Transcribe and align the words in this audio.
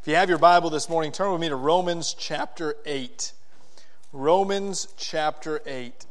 If 0.00 0.08
you 0.08 0.14
have 0.14 0.30
your 0.30 0.38
Bible 0.38 0.70
this 0.70 0.88
morning, 0.88 1.12
turn 1.12 1.30
with 1.30 1.42
me 1.42 1.50
to 1.50 1.56
Romans 1.56 2.14
chapter 2.18 2.74
8. 2.86 3.34
Romans 4.14 4.88
chapter 4.96 5.60
8. 5.66 6.06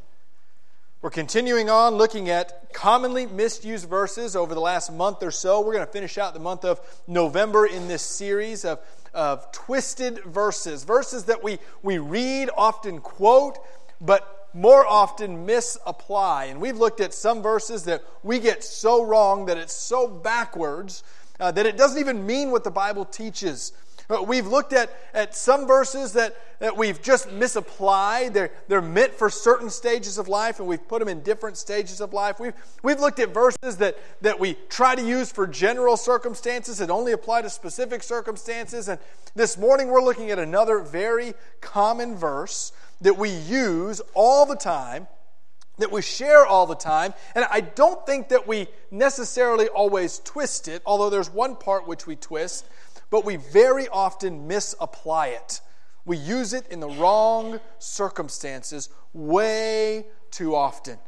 We're 1.02 1.10
continuing 1.10 1.68
on 1.68 1.96
looking 1.96 2.28
at 2.28 2.72
commonly 2.72 3.26
misused 3.26 3.88
verses 3.88 4.36
over 4.36 4.54
the 4.54 4.60
last 4.60 4.92
month 4.92 5.24
or 5.24 5.32
so. 5.32 5.60
We're 5.60 5.72
going 5.72 5.86
to 5.86 5.90
finish 5.90 6.18
out 6.18 6.34
the 6.34 6.38
month 6.38 6.64
of 6.64 6.80
November 7.08 7.66
in 7.66 7.88
this 7.88 8.02
series 8.02 8.64
of, 8.64 8.78
of 9.12 9.50
twisted 9.50 10.22
verses. 10.22 10.84
Verses 10.84 11.24
that 11.24 11.42
we, 11.42 11.58
we 11.82 11.98
read, 11.98 12.48
often 12.56 13.00
quote, 13.00 13.58
but 14.00 14.48
more 14.54 14.86
often 14.86 15.46
misapply. 15.46 16.44
And 16.44 16.60
we've 16.60 16.76
looked 16.76 17.00
at 17.00 17.12
some 17.12 17.42
verses 17.42 17.86
that 17.86 18.04
we 18.22 18.38
get 18.38 18.62
so 18.62 19.04
wrong 19.04 19.46
that 19.46 19.56
it's 19.56 19.74
so 19.74 20.06
backwards 20.06 21.02
uh, 21.40 21.50
that 21.50 21.66
it 21.66 21.76
doesn't 21.76 21.98
even 21.98 22.26
mean 22.26 22.50
what 22.50 22.64
the 22.64 22.70
Bible 22.70 23.04
teaches. 23.04 23.72
Uh, 24.10 24.22
we've 24.22 24.46
looked 24.46 24.72
at, 24.72 24.90
at 25.14 25.36
some 25.36 25.68
verses 25.68 26.14
that, 26.14 26.36
that 26.58 26.76
we've 26.76 27.00
just 27.00 27.30
misapplied. 27.30 28.34
They're, 28.34 28.50
they're 28.66 28.82
meant 28.82 29.14
for 29.14 29.30
certain 29.30 29.70
stages 29.70 30.18
of 30.18 30.26
life, 30.26 30.58
and 30.58 30.66
we've 30.66 30.86
put 30.88 30.98
them 30.98 31.08
in 31.08 31.22
different 31.22 31.56
stages 31.56 32.00
of 32.00 32.12
life. 32.12 32.40
We've, 32.40 32.54
we've 32.82 32.98
looked 32.98 33.20
at 33.20 33.32
verses 33.32 33.76
that, 33.76 33.96
that 34.20 34.40
we 34.40 34.56
try 34.68 34.96
to 34.96 35.02
use 35.02 35.30
for 35.30 35.46
general 35.46 35.96
circumstances 35.96 36.78
that 36.78 36.90
only 36.90 37.12
apply 37.12 37.42
to 37.42 37.50
specific 37.50 38.02
circumstances. 38.02 38.88
And 38.88 38.98
this 39.36 39.56
morning 39.56 39.88
we're 39.88 40.02
looking 40.02 40.30
at 40.30 40.40
another 40.40 40.80
very 40.80 41.34
common 41.60 42.16
verse 42.16 42.72
that 43.00 43.16
we 43.16 43.30
use 43.30 44.02
all 44.14 44.44
the 44.44 44.56
time 44.56 45.06
that 45.80 45.92
we 45.92 46.02
share 46.02 46.46
all 46.46 46.66
the 46.66 46.74
time. 46.74 47.14
And 47.34 47.44
I 47.50 47.60
don't 47.60 48.04
think 48.06 48.28
that 48.28 48.46
we 48.46 48.68
necessarily 48.90 49.68
always 49.68 50.20
twist 50.20 50.68
it, 50.68 50.82
although 50.86 51.10
there's 51.10 51.30
one 51.30 51.56
part 51.56 51.86
which 51.86 52.06
we 52.06 52.16
twist, 52.16 52.66
but 53.10 53.24
we 53.24 53.36
very 53.36 53.88
often 53.88 54.46
misapply 54.46 55.28
it. 55.28 55.60
We 56.04 56.16
use 56.16 56.52
it 56.52 56.66
in 56.68 56.80
the 56.80 56.88
wrong 56.88 57.60
circumstances 57.78 58.88
way 59.12 60.06
too 60.30 60.54
often. 60.54 60.98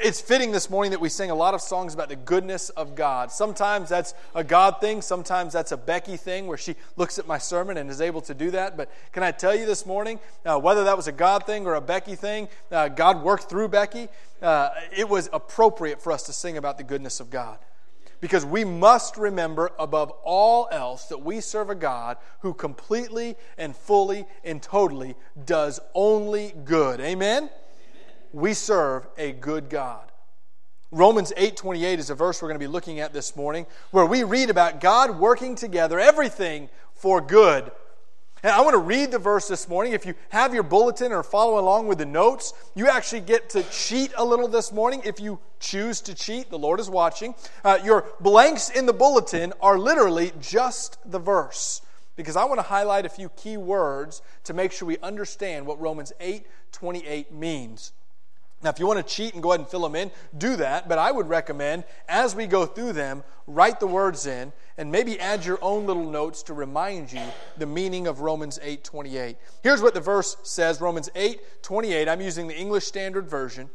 It's 0.00 0.22
fitting 0.22 0.52
this 0.52 0.70
morning 0.70 0.92
that 0.92 1.00
we 1.00 1.10
sing 1.10 1.30
a 1.30 1.34
lot 1.34 1.52
of 1.52 1.60
songs 1.60 1.92
about 1.92 2.08
the 2.08 2.16
goodness 2.16 2.70
of 2.70 2.94
God. 2.94 3.30
Sometimes 3.30 3.90
that's 3.90 4.14
a 4.34 4.42
God 4.42 4.80
thing, 4.80 5.02
sometimes 5.02 5.52
that's 5.52 5.70
a 5.70 5.76
Becky 5.76 6.16
thing 6.16 6.46
where 6.46 6.56
she 6.56 6.76
looks 6.96 7.18
at 7.18 7.26
my 7.26 7.36
sermon 7.36 7.76
and 7.76 7.90
is 7.90 8.00
able 8.00 8.22
to 8.22 8.32
do 8.32 8.50
that. 8.52 8.76
But 8.76 8.90
can 9.12 9.22
I 9.22 9.32
tell 9.32 9.54
you 9.54 9.66
this 9.66 9.84
morning, 9.84 10.18
uh, 10.46 10.58
whether 10.58 10.84
that 10.84 10.96
was 10.96 11.08
a 11.08 11.12
God 11.12 11.44
thing 11.44 11.66
or 11.66 11.74
a 11.74 11.80
Becky 11.82 12.14
thing, 12.14 12.48
uh, 12.70 12.88
God 12.88 13.22
worked 13.22 13.50
through 13.50 13.68
Becky. 13.68 14.08
Uh, 14.40 14.70
it 14.96 15.10
was 15.10 15.28
appropriate 15.30 16.00
for 16.00 16.10
us 16.10 16.22
to 16.22 16.32
sing 16.32 16.56
about 16.56 16.78
the 16.78 16.84
goodness 16.84 17.20
of 17.20 17.28
God. 17.28 17.58
Because 18.22 18.46
we 18.46 18.64
must 18.64 19.18
remember 19.18 19.72
above 19.78 20.10
all 20.24 20.68
else 20.70 21.06
that 21.06 21.22
we 21.22 21.40
serve 21.40 21.68
a 21.68 21.74
God 21.74 22.16
who 22.40 22.54
completely 22.54 23.36
and 23.58 23.76
fully 23.76 24.24
and 24.42 24.62
totally 24.62 25.16
does 25.44 25.80
only 25.92 26.54
good. 26.64 27.00
Amen? 27.00 27.50
We 28.32 28.54
serve 28.54 29.06
a 29.16 29.32
good 29.32 29.68
God. 29.68 30.10
Romans 30.90 31.32
8:28 31.36 31.98
is 31.98 32.10
a 32.10 32.14
verse 32.14 32.42
we're 32.42 32.48
going 32.48 32.60
to 32.60 32.66
be 32.66 32.70
looking 32.70 33.00
at 33.00 33.12
this 33.12 33.34
morning 33.34 33.66
where 33.92 34.04
we 34.04 34.24
read 34.24 34.50
about 34.50 34.80
God 34.80 35.18
working 35.18 35.54
together 35.54 35.98
everything 35.98 36.68
for 36.94 37.20
good. 37.20 37.72
And 38.42 38.50
I 38.50 38.60
want 38.60 38.74
to 38.74 38.78
read 38.78 39.12
the 39.12 39.20
verse 39.20 39.46
this 39.46 39.68
morning. 39.68 39.92
If 39.92 40.04
you 40.04 40.14
have 40.30 40.52
your 40.52 40.64
bulletin 40.64 41.12
or 41.12 41.22
follow 41.22 41.60
along 41.60 41.86
with 41.86 41.98
the 41.98 42.06
notes, 42.06 42.52
you 42.74 42.88
actually 42.88 43.20
get 43.20 43.48
to 43.50 43.62
cheat 43.70 44.12
a 44.16 44.24
little 44.24 44.48
this 44.48 44.72
morning. 44.72 45.00
If 45.04 45.20
you 45.20 45.38
choose 45.60 46.00
to 46.02 46.14
cheat, 46.14 46.50
the 46.50 46.58
Lord 46.58 46.80
is 46.80 46.90
watching. 46.90 47.36
Uh, 47.64 47.78
your 47.84 48.04
blanks 48.20 48.68
in 48.68 48.86
the 48.86 48.92
bulletin 48.92 49.52
are 49.60 49.78
literally 49.78 50.32
just 50.40 50.98
the 51.08 51.20
verse 51.20 51.82
because 52.16 52.36
I 52.36 52.44
want 52.44 52.58
to 52.58 52.66
highlight 52.66 53.06
a 53.06 53.08
few 53.08 53.28
key 53.30 53.56
words 53.56 54.22
to 54.44 54.54
make 54.54 54.72
sure 54.72 54.86
we 54.86 54.98
understand 54.98 55.64
what 55.64 55.80
Romans 55.80 56.12
8:28 56.20 57.30
means. 57.30 57.92
Now, 58.62 58.70
if 58.70 58.78
you 58.78 58.86
want 58.86 59.04
to 59.04 59.14
cheat 59.14 59.34
and 59.34 59.42
go 59.42 59.50
ahead 59.50 59.60
and 59.60 59.68
fill 59.68 59.82
them 59.82 59.96
in, 59.96 60.10
do 60.38 60.56
that. 60.56 60.88
But 60.88 60.98
I 60.98 61.10
would 61.10 61.28
recommend, 61.28 61.84
as 62.08 62.36
we 62.36 62.46
go 62.46 62.64
through 62.64 62.92
them, 62.92 63.24
write 63.46 63.80
the 63.80 63.86
words 63.86 64.26
in 64.26 64.52
and 64.78 64.90
maybe 64.90 65.18
add 65.18 65.44
your 65.44 65.58
own 65.62 65.86
little 65.86 66.08
notes 66.08 66.42
to 66.44 66.54
remind 66.54 67.12
you 67.12 67.22
the 67.56 67.66
meaning 67.66 68.06
of 68.06 68.20
Romans 68.20 68.58
8 68.62 68.84
28. 68.84 69.36
Here's 69.62 69.82
what 69.82 69.94
the 69.94 70.00
verse 70.00 70.36
says 70.42 70.80
Romans 70.80 71.10
8 71.14 71.62
28. 71.62 72.08
I'm 72.08 72.20
using 72.20 72.46
the 72.46 72.56
English 72.56 72.84
Standard 72.84 73.28
Version. 73.28 73.70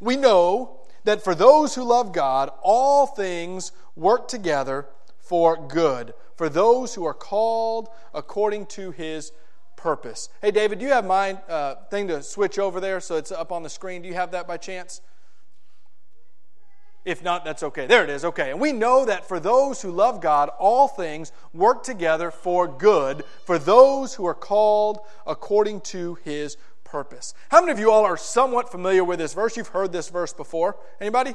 We 0.00 0.16
know 0.16 0.80
that 1.04 1.22
for 1.22 1.34
those 1.34 1.74
who 1.74 1.84
love 1.84 2.12
God, 2.12 2.50
all 2.62 3.06
things 3.06 3.72
work 3.96 4.28
together 4.28 4.86
for 5.18 5.56
good, 5.56 6.14
for 6.36 6.48
those 6.48 6.94
who 6.94 7.04
are 7.04 7.14
called 7.14 7.88
according 8.12 8.66
to 8.66 8.90
his 8.90 9.32
purpose. 9.84 10.30
Hey, 10.40 10.50
David, 10.50 10.78
do 10.78 10.86
you 10.86 10.92
have 10.92 11.04
my 11.04 11.34
uh, 11.46 11.74
thing 11.90 12.08
to 12.08 12.22
switch 12.22 12.58
over 12.58 12.80
there 12.80 13.00
so 13.00 13.16
it's 13.16 13.30
up 13.30 13.52
on 13.52 13.62
the 13.62 13.68
screen? 13.68 14.00
Do 14.00 14.08
you 14.08 14.14
have 14.14 14.30
that 14.30 14.48
by 14.48 14.56
chance? 14.56 15.02
If 17.04 17.22
not, 17.22 17.44
that's 17.44 17.62
okay. 17.62 17.86
There 17.86 18.02
it 18.02 18.08
is. 18.08 18.24
Okay. 18.24 18.50
And 18.50 18.58
we 18.58 18.72
know 18.72 19.04
that 19.04 19.28
for 19.28 19.38
those 19.38 19.82
who 19.82 19.90
love 19.90 20.22
God, 20.22 20.48
all 20.58 20.88
things 20.88 21.32
work 21.52 21.82
together 21.82 22.30
for 22.30 22.66
good 22.66 23.24
for 23.44 23.58
those 23.58 24.14
who 24.14 24.24
are 24.24 24.34
called 24.34 25.00
according 25.26 25.82
to 25.82 26.14
his 26.24 26.56
purpose. 26.82 27.34
How 27.50 27.60
many 27.60 27.70
of 27.70 27.78
you 27.78 27.90
all 27.90 28.06
are 28.06 28.16
somewhat 28.16 28.72
familiar 28.72 29.04
with 29.04 29.18
this 29.18 29.34
verse? 29.34 29.54
You've 29.54 29.68
heard 29.68 29.92
this 29.92 30.08
verse 30.08 30.32
before. 30.32 30.78
Anybody? 30.98 31.34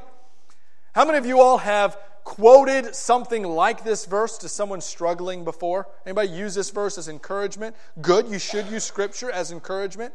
How 0.94 1.06
many 1.06 1.20
of 1.20 1.26
you 1.28 1.40
all 1.40 1.60
have 1.60 2.00
quoted 2.30 2.94
something 2.94 3.42
like 3.42 3.84
this 3.84 4.06
verse 4.06 4.38
to 4.38 4.48
someone 4.48 4.82
struggling 4.82 5.44
before? 5.44 5.88
Anybody 6.06 6.30
use 6.30 6.54
this 6.54 6.70
verse 6.70 7.00
as 7.00 7.08
encouragement? 7.08 7.76
Good, 8.04 8.28
you 8.28 8.38
should 8.38 8.68
use 8.68 8.84
scripture 8.84 9.32
as 9.32 9.52
encouragement. 9.52 10.14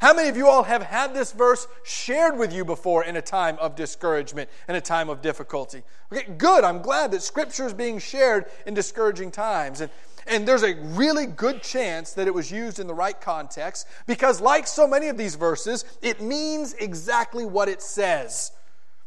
How 0.00 0.14
many 0.14 0.28
of 0.28 0.36
you 0.36 0.46
all 0.46 0.62
have 0.62 0.84
had 0.84 1.12
this 1.12 1.32
verse 1.32 1.66
shared 1.84 2.38
with 2.38 2.52
you 2.52 2.64
before 2.64 3.02
in 3.02 3.16
a 3.16 3.20
time 3.20 3.58
of 3.60 3.74
discouragement 3.74 4.48
and 4.68 4.76
a 4.76 4.80
time 4.80 5.10
of 5.10 5.20
difficulty? 5.22 5.82
Okay, 6.12 6.30
good. 6.38 6.62
I'm 6.62 6.82
glad 6.82 7.10
that 7.10 7.22
scripture 7.22 7.66
is 7.66 7.74
being 7.74 7.98
shared 7.98 8.44
in 8.64 8.72
discouraging 8.72 9.32
times. 9.32 9.80
And 9.80 9.90
and 10.28 10.46
there's 10.46 10.62
a 10.62 10.74
really 10.74 11.26
good 11.26 11.62
chance 11.62 12.12
that 12.12 12.28
it 12.28 12.34
was 12.34 12.50
used 12.50 12.78
in 12.78 12.86
the 12.86 12.94
right 12.94 13.20
context 13.20 13.88
because, 14.06 14.40
like 14.40 14.68
so 14.68 14.86
many 14.86 15.08
of 15.08 15.16
these 15.16 15.34
verses, 15.34 15.84
it 16.00 16.20
means 16.20 16.74
exactly 16.74 17.44
what 17.44 17.68
it 17.68 17.82
says. 17.82 18.52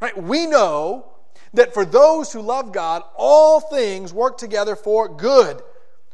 Right? 0.01 0.21
We 0.21 0.45
know 0.45 1.18
that 1.53 1.73
for 1.73 1.85
those 1.85 2.31
who 2.31 2.41
love 2.41 2.71
God, 2.71 3.03
all 3.15 3.59
things 3.59 4.13
work 4.13 4.37
together 4.37 4.75
for 4.75 5.07
good, 5.07 5.61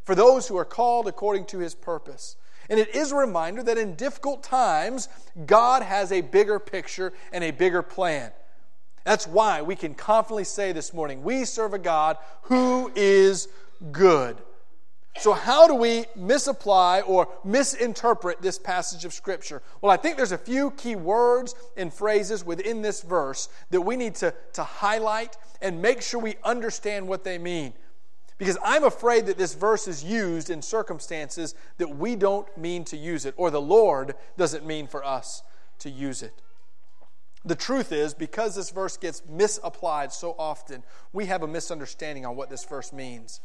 for 0.04 0.16
those 0.16 0.48
who 0.48 0.58
are 0.58 0.66
called 0.66 1.08
according 1.08 1.46
to 1.46 1.60
his 1.60 1.76
purpose. 1.76 2.38
And 2.70 2.80
it 2.80 2.96
is 2.96 3.12
a 3.12 3.16
reminder 3.16 3.62
that 3.64 3.78
in 3.78 3.96
difficult 3.96 4.44
times, 4.44 5.08
God 5.46 5.84
has 5.84 6.12
a 6.12 6.22
bigger 6.22 6.60
picture 6.60 7.14
and 7.32 7.44
a 7.44 7.52
bigger 7.52 7.82
plan. 7.82 8.32
That's 9.04 9.28
why 9.28 9.62
we 9.62 9.76
can 9.76 9.94
confidently 9.94 10.46
say 10.46 10.72
this 10.72 10.94
morning 10.94 11.24
we 11.24 11.46
serve 11.46 11.74
a 11.74 11.80
God 11.80 12.18
who 12.44 12.92
is 12.96 13.48
good. 13.92 14.38
So, 15.18 15.32
how 15.32 15.68
do 15.68 15.76
we 15.76 16.06
misapply 16.16 17.02
or 17.02 17.30
misinterpret 17.44 18.42
this 18.42 18.60
passage 18.60 19.06
of 19.06 19.14
Scripture? 19.14 19.62
Well, 19.82 19.92
I 19.92 19.98
think 19.98 20.18
there's 20.18 20.34
a 20.34 20.38
few 20.38 20.72
key 20.72 20.96
words 20.98 21.56
and 21.78 21.94
phrases 21.94 22.44
within 22.44 22.82
this 22.82 23.02
verse 23.02 23.48
that 23.70 23.82
we 23.82 23.96
need 23.96 24.16
to, 24.16 24.34
to 24.54 24.64
highlight 24.64 25.38
and 25.62 25.82
make 25.82 26.02
sure 26.02 26.20
we 26.20 26.36
understand 26.44 27.08
what 27.08 27.24
they 27.24 27.38
mean. 27.38 27.74
Because 28.38 28.58
I'm 28.62 28.84
afraid 28.84 29.28
that 29.28 29.38
this 29.38 29.54
verse 29.56 29.88
is 29.88 30.04
used 30.04 30.50
in 30.50 30.62
circumstances 30.62 31.56
that 31.78 31.96
we 31.96 32.18
don't 32.18 32.46
mean 32.58 32.84
to 32.86 32.98
use 32.98 33.26
it, 33.26 33.34
or 33.38 33.50
the 33.50 33.62
Lord 33.62 34.16
doesn't 34.38 34.66
mean 34.66 34.88
for 34.88 35.06
us 35.06 35.42
to 35.80 35.90
use 35.90 36.22
it. 36.22 36.42
The 37.46 37.56
truth 37.56 37.94
is, 37.94 38.14
because 38.14 38.56
this 38.56 38.72
verse 38.72 38.98
gets 38.98 39.22
misapplied 39.30 40.12
so 40.12 40.36
often, 40.38 40.84
we 41.14 41.28
have 41.28 41.44
a 41.44 41.48
misunderstanding 41.48 42.26
on 42.26 42.36
what 42.36 42.50
this 42.50 42.66
verse 42.66 42.92
means. 42.92 43.40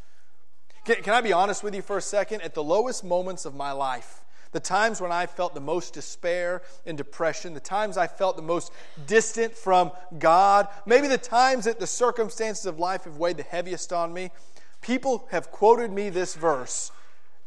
Can, 0.84 0.96
can 1.02 1.14
I 1.14 1.20
be 1.20 1.32
honest 1.32 1.62
with 1.62 1.74
you 1.74 1.82
for 1.82 1.96
a 1.96 2.02
second? 2.02 2.42
At 2.42 2.54
the 2.54 2.62
lowest 2.62 3.04
moments 3.04 3.44
of 3.44 3.54
my 3.54 3.72
life, 3.72 4.22
the 4.52 4.60
times 4.60 5.00
when 5.00 5.12
I 5.12 5.26
felt 5.26 5.54
the 5.54 5.60
most 5.60 5.94
despair 5.94 6.62
and 6.84 6.98
depression, 6.98 7.54
the 7.54 7.60
times 7.60 7.96
I 7.96 8.06
felt 8.06 8.36
the 8.36 8.42
most 8.42 8.72
distant 9.06 9.54
from 9.54 9.92
God, 10.18 10.68
maybe 10.86 11.06
the 11.06 11.18
times 11.18 11.66
that 11.66 11.78
the 11.78 11.86
circumstances 11.86 12.66
of 12.66 12.78
life 12.78 13.04
have 13.04 13.16
weighed 13.16 13.36
the 13.36 13.44
heaviest 13.44 13.92
on 13.92 14.12
me, 14.12 14.30
people 14.80 15.28
have 15.30 15.50
quoted 15.50 15.92
me 15.92 16.10
this 16.10 16.34
verse, 16.34 16.90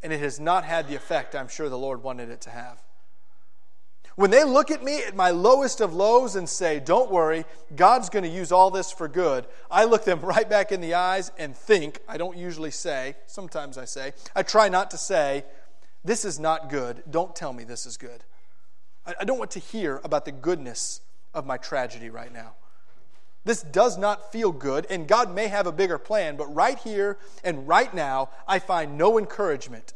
and 0.02 0.14
it 0.14 0.20
has 0.22 0.40
not 0.40 0.64
had 0.64 0.88
the 0.88 0.96
effect 0.96 1.36
I'm 1.36 1.50
sure 1.50 1.68
the 1.68 1.78
Lord 1.78 2.04
wanted 2.04 2.30
it 2.30 2.42
to 2.42 2.50
have. 2.52 2.82
When 4.16 4.30
they 4.30 4.44
look 4.44 4.70
at 4.70 4.84
me 4.84 5.04
at 5.04 5.16
my 5.16 5.32
lowest 5.32 5.82
of 5.82 5.94
lows 5.94 6.36
and 6.36 6.48
say, 6.48 6.80
Don't 6.80 7.12
worry, 7.12 7.46
God's 7.76 8.10
going 8.10 8.24
to 8.24 8.30
use 8.30 8.52
all 8.52 8.70
this 8.70 8.92
for 8.92 9.08
good, 9.08 9.48
I 9.72 9.86
look 9.86 10.06
them 10.06 10.20
right 10.24 10.48
back 10.48 10.72
in 10.72 10.82
the 10.82 10.94
eyes 10.94 11.32
and 11.38 11.56
think, 11.56 12.00
I 12.08 12.18
don't 12.18 12.38
usually 12.38 12.72
say, 12.72 13.16
sometimes 13.26 13.78
I 13.78 13.86
say, 13.86 14.14
I 14.36 14.44
try 14.44 14.70
not 14.70 14.92
to 14.92 14.98
say, 14.98 15.46
This 16.04 16.26
is 16.26 16.40
not 16.40 16.70
good. 16.70 17.04
Don't 17.10 17.36
tell 17.36 17.54
me 17.54 17.64
this 17.64 17.86
is 17.86 17.98
good. 17.98 18.24
I 19.06 19.26
don't 19.26 19.40
want 19.40 19.52
to 19.52 19.60
hear 19.60 20.00
about 20.04 20.24
the 20.24 20.32
goodness 20.32 21.02
of 21.34 21.46
my 21.46 21.58
tragedy 21.58 22.10
right 22.10 22.32
now. 22.32 22.54
This 23.46 23.62
does 23.62 23.98
not 23.98 24.32
feel 24.32 24.54
good, 24.54 24.88
and 24.90 25.08
God 25.08 25.34
may 25.34 25.48
have 25.48 25.68
a 25.68 25.72
bigger 25.72 25.98
plan, 25.98 26.38
but 26.38 26.54
right 26.56 26.80
here 26.80 27.18
and 27.44 27.68
right 27.68 27.94
now, 27.94 28.30
I 28.48 28.60
find 28.60 28.98
no 28.98 29.18
encouragement 29.18 29.94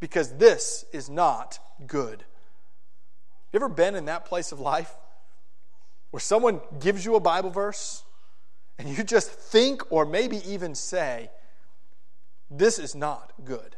because 0.00 0.38
this 0.38 0.86
is 0.92 1.10
not 1.10 1.58
good. 1.86 2.24
You 3.54 3.58
ever 3.58 3.68
been 3.68 3.94
in 3.94 4.06
that 4.06 4.24
place 4.24 4.50
of 4.50 4.58
life 4.58 4.92
where 6.10 6.18
someone 6.18 6.60
gives 6.80 7.04
you 7.04 7.14
a 7.14 7.20
Bible 7.20 7.50
verse 7.50 8.02
and 8.80 8.88
you 8.88 9.04
just 9.04 9.30
think 9.30 9.92
or 9.92 10.04
maybe 10.04 10.38
even 10.50 10.74
say, 10.74 11.30
This 12.50 12.80
is 12.80 12.96
not 12.96 13.32
good? 13.44 13.76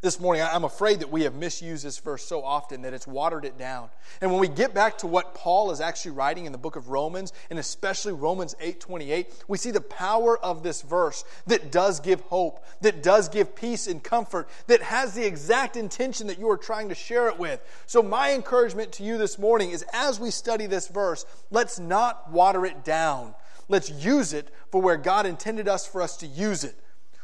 This 0.00 0.20
morning, 0.20 0.42
I'm 0.42 0.64
afraid 0.64 1.00
that 1.00 1.10
we 1.10 1.22
have 1.22 1.34
misused 1.34 1.84
this 1.84 1.98
verse 1.98 2.22
so 2.22 2.44
often 2.44 2.82
that 2.82 2.94
it's 2.94 3.06
watered 3.06 3.44
it 3.44 3.58
down. 3.58 3.90
And 4.20 4.30
when 4.30 4.40
we 4.40 4.46
get 4.46 4.72
back 4.72 4.98
to 4.98 5.08
what 5.08 5.34
Paul 5.34 5.72
is 5.72 5.80
actually 5.80 6.12
writing 6.12 6.46
in 6.46 6.52
the 6.52 6.58
book 6.58 6.76
of 6.76 6.88
Romans, 6.88 7.32
and 7.50 7.58
especially 7.58 8.12
Romans 8.12 8.54
8:28, 8.60 9.26
we 9.48 9.58
see 9.58 9.72
the 9.72 9.80
power 9.80 10.38
of 10.38 10.62
this 10.62 10.82
verse 10.82 11.24
that 11.48 11.72
does 11.72 11.98
give 11.98 12.20
hope, 12.22 12.64
that 12.80 13.02
does 13.02 13.28
give 13.28 13.56
peace 13.56 13.88
and 13.88 14.02
comfort, 14.02 14.48
that 14.68 14.82
has 14.82 15.14
the 15.14 15.26
exact 15.26 15.76
intention 15.76 16.28
that 16.28 16.38
you 16.38 16.48
are 16.48 16.56
trying 16.56 16.88
to 16.90 16.94
share 16.94 17.28
it 17.28 17.38
with. 17.38 17.60
So 17.86 18.00
my 18.00 18.32
encouragement 18.32 18.92
to 18.92 19.02
you 19.02 19.18
this 19.18 19.38
morning 19.38 19.70
is 19.70 19.84
as 19.92 20.20
we 20.20 20.30
study 20.30 20.66
this 20.66 20.86
verse, 20.86 21.26
let's 21.50 21.80
not 21.80 22.30
water 22.30 22.64
it 22.64 22.84
down. 22.84 23.34
Let's 23.68 23.90
use 23.90 24.32
it 24.32 24.48
for 24.70 24.80
where 24.80 24.96
God 24.96 25.26
intended 25.26 25.68
us 25.68 25.86
for 25.86 26.00
us 26.00 26.16
to 26.18 26.26
use 26.26 26.62
it 26.62 26.76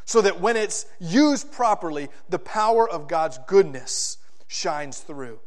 so 0.04 0.20
that 0.20 0.40
when 0.40 0.56
it's 0.56 0.86
used 1.00 1.50
properly, 1.52 2.08
the 2.28 2.38
power 2.38 2.88
of 2.88 3.08
God's 3.08 3.38
goodness 3.46 4.18
shines 4.46 5.00
through. 5.00 5.40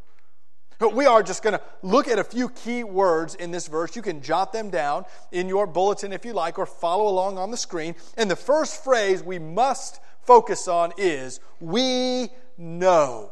But 0.80 0.94
we 0.94 1.06
are 1.06 1.24
just 1.24 1.42
going 1.42 1.58
to 1.58 1.62
look 1.82 2.08
at 2.08 2.20
a 2.20 2.24
few 2.24 2.50
key 2.50 2.84
words 2.84 3.34
in 3.36 3.50
this 3.50 3.68
verse. 3.68 3.96
You 3.96 4.02
can 4.02 4.22
jot 4.22 4.54
them 4.54 4.70
down 4.70 5.06
in 5.32 5.50
your 5.50 5.66
bulletin 5.66 6.14
if 6.14 6.24
you 6.24 6.34
like, 6.34 6.60
or 6.60 6.68
follow 6.68 7.08
along 7.08 7.38
on 7.38 7.50
the 7.50 7.58
screen. 7.58 7.96
And 8.16 8.30
the 8.30 8.36
first 8.36 8.84
phrase 8.84 9.24
we 9.24 9.40
must 9.40 10.00
focus 10.22 10.68
on 10.68 10.94
is 10.98 11.40
We 11.60 12.30
know. 12.58 13.32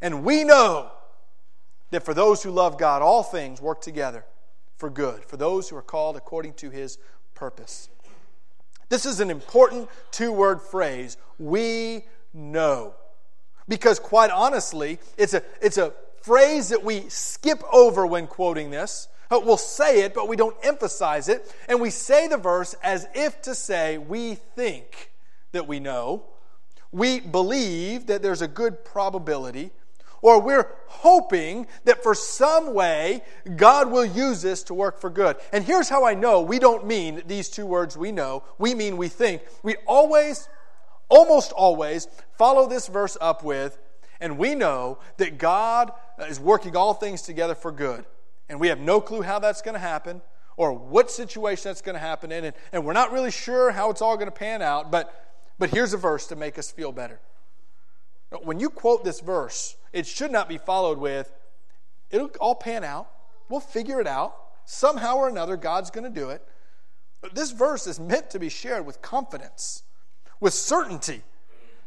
And 0.00 0.24
we 0.24 0.44
know 0.44 0.90
that 1.90 2.04
for 2.04 2.14
those 2.14 2.42
who 2.42 2.50
love 2.50 2.78
God, 2.78 3.02
all 3.02 3.22
things 3.22 3.60
work 3.60 3.80
together 3.80 4.24
for 4.76 4.90
good, 4.90 5.24
for 5.24 5.36
those 5.36 5.68
who 5.68 5.76
are 5.76 5.82
called 5.82 6.16
according 6.16 6.54
to 6.54 6.70
his 6.70 6.98
purpose. 7.34 7.88
This 8.92 9.06
is 9.06 9.20
an 9.20 9.30
important 9.30 9.88
two 10.10 10.32
word 10.32 10.60
phrase. 10.60 11.16
We 11.38 12.04
know. 12.34 12.92
Because 13.66 13.98
quite 13.98 14.30
honestly, 14.30 14.98
it's 15.16 15.32
a, 15.32 15.42
it's 15.62 15.78
a 15.78 15.94
phrase 16.20 16.68
that 16.68 16.84
we 16.84 17.08
skip 17.08 17.62
over 17.72 18.06
when 18.06 18.26
quoting 18.26 18.70
this. 18.70 19.08
Uh, 19.30 19.40
we'll 19.42 19.56
say 19.56 20.02
it, 20.02 20.12
but 20.12 20.28
we 20.28 20.36
don't 20.36 20.58
emphasize 20.62 21.30
it. 21.30 21.50
And 21.70 21.80
we 21.80 21.88
say 21.88 22.28
the 22.28 22.36
verse 22.36 22.74
as 22.82 23.08
if 23.14 23.40
to 23.42 23.54
say, 23.54 23.96
we 23.96 24.34
think 24.34 25.10
that 25.52 25.66
we 25.66 25.80
know. 25.80 26.24
We 26.90 27.18
believe 27.18 28.08
that 28.08 28.20
there's 28.20 28.42
a 28.42 28.48
good 28.48 28.84
probability 28.84 29.70
or 30.22 30.40
we're 30.40 30.68
hoping 30.86 31.66
that 31.84 32.02
for 32.02 32.14
some 32.14 32.72
way 32.72 33.22
God 33.56 33.90
will 33.90 34.04
use 34.04 34.40
this 34.40 34.62
to 34.64 34.74
work 34.74 35.00
for 35.00 35.10
good. 35.10 35.36
And 35.52 35.64
here's 35.64 35.88
how 35.88 36.06
I 36.06 36.14
know 36.14 36.40
we 36.40 36.58
don't 36.58 36.86
mean 36.86 37.22
these 37.26 37.48
two 37.48 37.66
words 37.66 37.96
we 37.98 38.12
know, 38.12 38.44
we 38.56 38.74
mean 38.74 38.96
we 38.96 39.08
think. 39.08 39.42
We 39.62 39.76
always, 39.86 40.48
almost 41.08 41.52
always, 41.52 42.06
follow 42.38 42.68
this 42.68 42.86
verse 42.86 43.18
up 43.20 43.42
with, 43.44 43.78
and 44.20 44.38
we 44.38 44.54
know 44.54 44.98
that 45.16 45.36
God 45.36 45.92
uh, 46.18 46.24
is 46.24 46.38
working 46.38 46.76
all 46.76 46.94
things 46.94 47.22
together 47.22 47.56
for 47.56 47.72
good. 47.72 48.06
And 48.48 48.60
we 48.60 48.68
have 48.68 48.78
no 48.78 49.00
clue 49.00 49.22
how 49.22 49.40
that's 49.40 49.62
going 49.62 49.74
to 49.74 49.80
happen 49.80 50.22
or 50.56 50.72
what 50.72 51.10
situation 51.10 51.70
that's 51.70 51.82
going 51.82 51.94
to 51.94 52.00
happen 52.00 52.30
in. 52.30 52.44
And, 52.44 52.54
and 52.72 52.84
we're 52.84 52.92
not 52.92 53.10
really 53.10 53.30
sure 53.30 53.72
how 53.72 53.90
it's 53.90 54.02
all 54.02 54.16
going 54.16 54.28
to 54.28 54.32
pan 54.36 54.62
out, 54.62 54.92
but, 54.92 55.12
but 55.58 55.70
here's 55.70 55.92
a 55.92 55.96
verse 55.96 56.26
to 56.28 56.36
make 56.36 56.58
us 56.58 56.70
feel 56.70 56.92
better. 56.92 57.18
When 58.42 58.60
you 58.60 58.70
quote 58.70 59.04
this 59.04 59.20
verse, 59.20 59.76
it 59.92 60.06
should 60.06 60.30
not 60.30 60.48
be 60.48 60.58
followed 60.58 60.98
with, 60.98 61.32
it'll 62.10 62.30
all 62.40 62.54
pan 62.54 62.84
out. 62.84 63.10
We'll 63.48 63.60
figure 63.60 64.00
it 64.00 64.06
out. 64.06 64.36
Somehow 64.64 65.16
or 65.16 65.28
another, 65.28 65.56
God's 65.56 65.90
going 65.90 66.04
to 66.04 66.20
do 66.20 66.30
it. 66.30 66.46
But 67.20 67.34
this 67.34 67.52
verse 67.52 67.86
is 67.86 68.00
meant 68.00 68.30
to 68.30 68.38
be 68.38 68.48
shared 68.48 68.86
with 68.86 69.02
confidence, 69.02 69.82
with 70.40 70.54
certainty. 70.54 71.22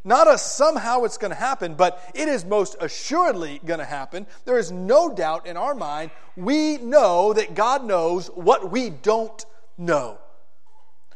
Not 0.04 0.32
a 0.32 0.38
somehow 0.38 1.04
it's 1.04 1.18
going 1.18 1.32
to 1.32 1.36
happen, 1.36 1.74
but 1.74 2.00
it 2.14 2.28
is 2.28 2.46
most 2.46 2.76
assuredly 2.80 3.60
going 3.66 3.80
to 3.80 3.86
happen. 3.86 4.28
There 4.46 4.60
is 4.60 4.72
no 4.72 5.14
doubt 5.14 5.48
in 5.48 5.58
our 5.58 5.74
mind. 5.74 6.12
We 6.38 6.78
know 6.78 7.34
that 7.34 7.56
God 7.56 7.84
knows 7.84 8.28
what 8.28 8.72
we 8.72 8.92
don't 8.92 9.44
know. 9.78 10.20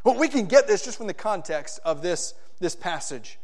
Well, 0.04 0.18
we 0.18 0.28
can 0.28 0.48
get 0.48 0.68
this 0.68 0.84
just 0.84 0.98
from 0.98 1.08
the 1.08 1.14
context 1.14 1.80
of 1.86 2.02
this, 2.02 2.34
this 2.60 2.76
passage. 2.76 3.38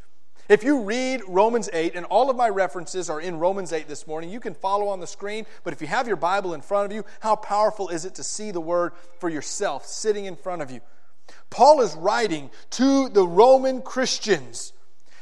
If 0.47 0.63
you 0.63 0.81
read 0.81 1.24
Romans 1.27 1.69
8, 1.74 1.95
and 1.95 2.06
all 2.06 2.30
of 2.30 2.38
my 2.38 2.50
references 2.50 3.09
are 3.09 3.19
in 3.19 3.39
Romans 3.39 3.74
8 3.74 3.88
this 3.88 4.06
morning, 4.06 4.30
you 4.30 4.39
can 4.39 4.53
follow 4.53 4.89
on 4.89 5.00
the 5.00 5.07
screen, 5.07 5.47
but 5.63 5.74
if 5.74 5.81
you 5.81 5.88
have 5.88 6.07
your 6.07 6.18
Bible 6.18 6.53
in 6.53 6.62
front 6.62 6.86
of 6.86 6.95
you, 6.95 7.03
how 7.19 7.36
powerful 7.36 7.89
is 7.89 8.06
it 8.06 8.13
to 8.15 8.24
see 8.24 8.51
the 8.51 8.62
word 8.62 8.92
for 9.19 9.27
yourself 9.27 9.88
sitting 9.88 10.25
in 10.25 10.36
front 10.36 10.62
of 10.62 10.69
you? 10.69 10.81
Paul 11.50 11.81
is 11.81 11.95
writing 11.95 12.51
to 12.71 13.09
the 13.09 13.27
Roman 13.27 13.81
Christians 13.81 14.74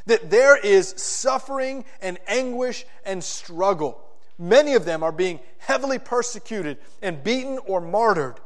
that 0.08 0.30
there 0.30 0.58
is 0.58 0.90
suffering 0.98 1.86
and 2.02 2.20
anguish 2.28 2.86
and 3.06 3.24
struggle. 3.24 4.02
Many 4.38 4.74
of 4.74 4.84
them 4.84 5.04
are 5.04 5.14
being 5.14 5.40
heavily 5.60 6.00
persecuted 6.00 6.80
and 7.02 7.24
beaten 7.24 7.60
or 7.66 7.80
martyred. 7.80 8.42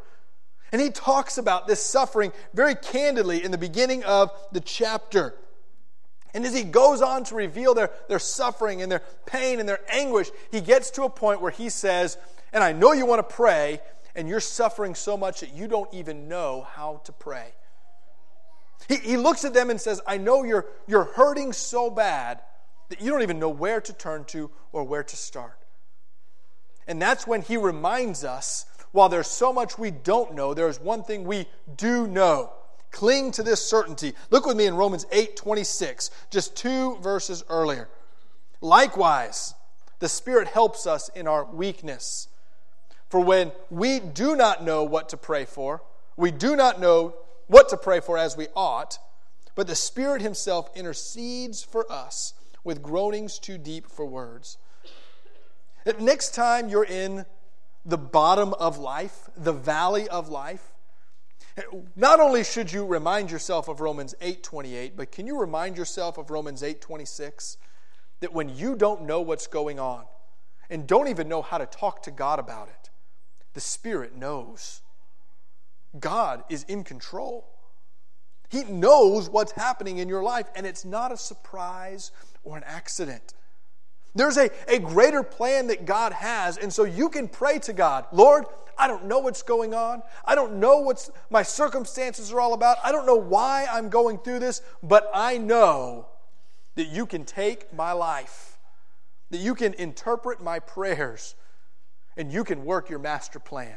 And 0.71 0.79
he 0.79 0.91
talks 0.91 1.39
about 1.39 1.65
this 1.65 1.83
suffering 1.83 2.33
very 2.53 2.75
candidly 2.75 3.43
in 3.43 3.49
the 3.49 3.57
beginning 3.57 4.03
of 4.03 4.31
the 4.51 4.59
chapter. 4.59 5.33
And 6.33 6.45
as 6.45 6.53
he 6.53 6.63
goes 6.63 7.01
on 7.01 7.23
to 7.25 7.35
reveal 7.35 7.73
their, 7.73 7.91
their 8.09 8.19
suffering 8.19 8.81
and 8.81 8.91
their 8.91 9.01
pain 9.25 9.59
and 9.59 9.67
their 9.67 9.79
anguish, 9.89 10.29
he 10.51 10.61
gets 10.61 10.91
to 10.91 11.03
a 11.03 11.09
point 11.09 11.41
where 11.41 11.51
he 11.51 11.69
says, 11.69 12.17
And 12.53 12.63
I 12.63 12.73
know 12.73 12.91
you 12.91 13.05
want 13.05 13.27
to 13.27 13.35
pray, 13.35 13.79
and 14.15 14.27
you're 14.27 14.39
suffering 14.39 14.95
so 14.95 15.15
much 15.15 15.39
that 15.39 15.53
you 15.53 15.67
don't 15.67 15.91
even 15.93 16.27
know 16.27 16.67
how 16.69 17.01
to 17.05 17.11
pray. 17.11 17.53
He, 18.87 18.97
he 18.97 19.17
looks 19.17 19.45
at 19.45 19.53
them 19.53 19.69
and 19.69 19.79
says, 19.79 20.01
I 20.07 20.17
know 20.17 20.43
you're, 20.43 20.65
you're 20.87 21.05
hurting 21.05 21.53
so 21.53 21.89
bad 21.89 22.41
that 22.89 23.01
you 23.01 23.11
don't 23.11 23.21
even 23.21 23.39
know 23.39 23.49
where 23.49 23.81
to 23.81 23.93
turn 23.93 24.25
to 24.25 24.49
or 24.71 24.83
where 24.83 25.03
to 25.03 25.15
start. 25.15 25.57
And 26.87 27.01
that's 27.01 27.27
when 27.27 27.41
he 27.41 27.57
reminds 27.57 28.23
us 28.23 28.65
while 28.91 29.09
there's 29.09 29.27
so 29.27 29.51
much 29.51 29.77
we 29.77 29.91
don't 29.91 30.33
know, 30.33 30.53
there's 30.53 30.79
one 30.79 31.03
thing 31.03 31.25
we 31.25 31.47
do 31.75 32.07
know. 32.07 32.53
Cling 32.91 33.31
to 33.33 33.43
this 33.43 33.63
certainty. 33.65 34.13
Look 34.29 34.45
with 34.45 34.57
me 34.57 34.65
in 34.65 34.75
Romans 34.75 35.05
8 35.11 35.35
26, 35.35 36.09
just 36.29 36.55
two 36.55 36.97
verses 36.97 37.43
earlier. 37.49 37.89
Likewise, 38.61 39.53
the 39.99 40.09
Spirit 40.09 40.47
helps 40.47 40.87
us 40.87 41.09
in 41.09 41.27
our 41.27 41.45
weakness. 41.45 42.27
For 43.09 43.19
when 43.19 43.51
we 43.69 43.99
do 43.99 44.35
not 44.35 44.63
know 44.63 44.83
what 44.83 45.09
to 45.09 45.17
pray 45.17 45.45
for, 45.45 45.81
we 46.15 46.31
do 46.31 46.55
not 46.55 46.79
know 46.79 47.15
what 47.47 47.69
to 47.69 47.77
pray 47.77 47.99
for 47.99 48.17
as 48.17 48.35
we 48.35 48.47
ought, 48.55 48.99
but 49.55 49.67
the 49.67 49.75
Spirit 49.75 50.21
Himself 50.21 50.69
intercedes 50.75 51.63
for 51.63 51.89
us 51.91 52.33
with 52.63 52.83
groanings 52.83 53.39
too 53.39 53.57
deep 53.57 53.87
for 53.89 54.05
words. 54.05 54.57
Next 55.99 56.35
time 56.35 56.67
you're 56.67 56.83
in 56.83 57.25
the 57.85 57.97
bottom 57.97 58.53
of 58.55 58.77
life, 58.77 59.29
the 59.37 59.53
valley 59.53 60.09
of 60.09 60.27
life, 60.27 60.73
not 61.95 62.19
only 62.19 62.43
should 62.43 62.71
you 62.71 62.85
remind 62.85 63.31
yourself 63.31 63.67
of 63.67 63.79
Romans 63.79 64.13
8:28, 64.21 64.95
but 64.95 65.11
can 65.11 65.25
you 65.25 65.39
remind 65.39 65.77
yourself 65.77 66.17
of 66.17 66.29
Romans 66.29 66.61
8:26 66.61 67.57
that 68.19 68.33
when 68.33 68.49
you 68.49 68.75
don't 68.75 69.03
know 69.03 69.21
what's 69.21 69.47
going 69.47 69.79
on 69.79 70.05
and 70.69 70.87
don't 70.87 71.07
even 71.07 71.27
know 71.27 71.41
how 71.41 71.57
to 71.57 71.65
talk 71.65 72.01
to 72.03 72.11
God 72.11 72.39
about 72.39 72.67
it, 72.67 72.89
the 73.53 73.61
Spirit 73.61 74.15
knows. 74.15 74.81
God 75.99 76.43
is 76.49 76.63
in 76.63 76.83
control. 76.83 77.47
He 78.49 78.63
knows 78.63 79.29
what's 79.29 79.53
happening 79.53 79.97
in 79.97 80.07
your 80.07 80.23
life, 80.23 80.47
and 80.55 80.65
it's 80.65 80.85
not 80.85 81.11
a 81.11 81.17
surprise 81.17 82.11
or 82.43 82.55
an 82.55 82.63
accident. 82.63 83.33
There's 84.17 84.37
a, 84.37 84.49
a 84.67 84.79
greater 84.79 85.23
plan 85.23 85.67
that 85.67 85.85
God 85.85 86.11
has, 86.13 86.57
and 86.57 86.73
so 86.73 86.83
you 86.83 87.09
can 87.09 87.27
pray 87.27 87.59
to 87.59 87.73
God, 87.73 88.05
Lord, 88.11 88.45
I 88.77 88.87
don't 88.87 89.05
know 89.05 89.19
what's 89.19 89.41
going 89.41 89.73
on. 89.73 90.03
I 90.25 90.35
don't 90.35 90.59
know 90.59 90.79
what 90.79 91.09
my 91.29 91.43
circumstances 91.43 92.31
are 92.31 92.39
all 92.39 92.53
about. 92.53 92.77
I 92.83 92.91
don't 92.91 93.05
know 93.05 93.15
why 93.15 93.67
I'm 93.71 93.89
going 93.89 94.19
through 94.19 94.39
this, 94.39 94.61
but 94.83 95.09
I 95.13 95.37
know 95.37 96.07
that 96.75 96.87
you 96.87 97.05
can 97.05 97.25
take 97.25 97.73
my 97.73 97.91
life, 97.91 98.57
that 99.31 99.39
you 99.39 99.55
can 99.55 99.73
interpret 99.73 100.41
my 100.41 100.59
prayers, 100.59 101.35
and 102.15 102.31
you 102.31 102.43
can 102.43 102.65
work 102.65 102.89
your 102.89 102.99
master 102.99 103.39
plan. 103.39 103.75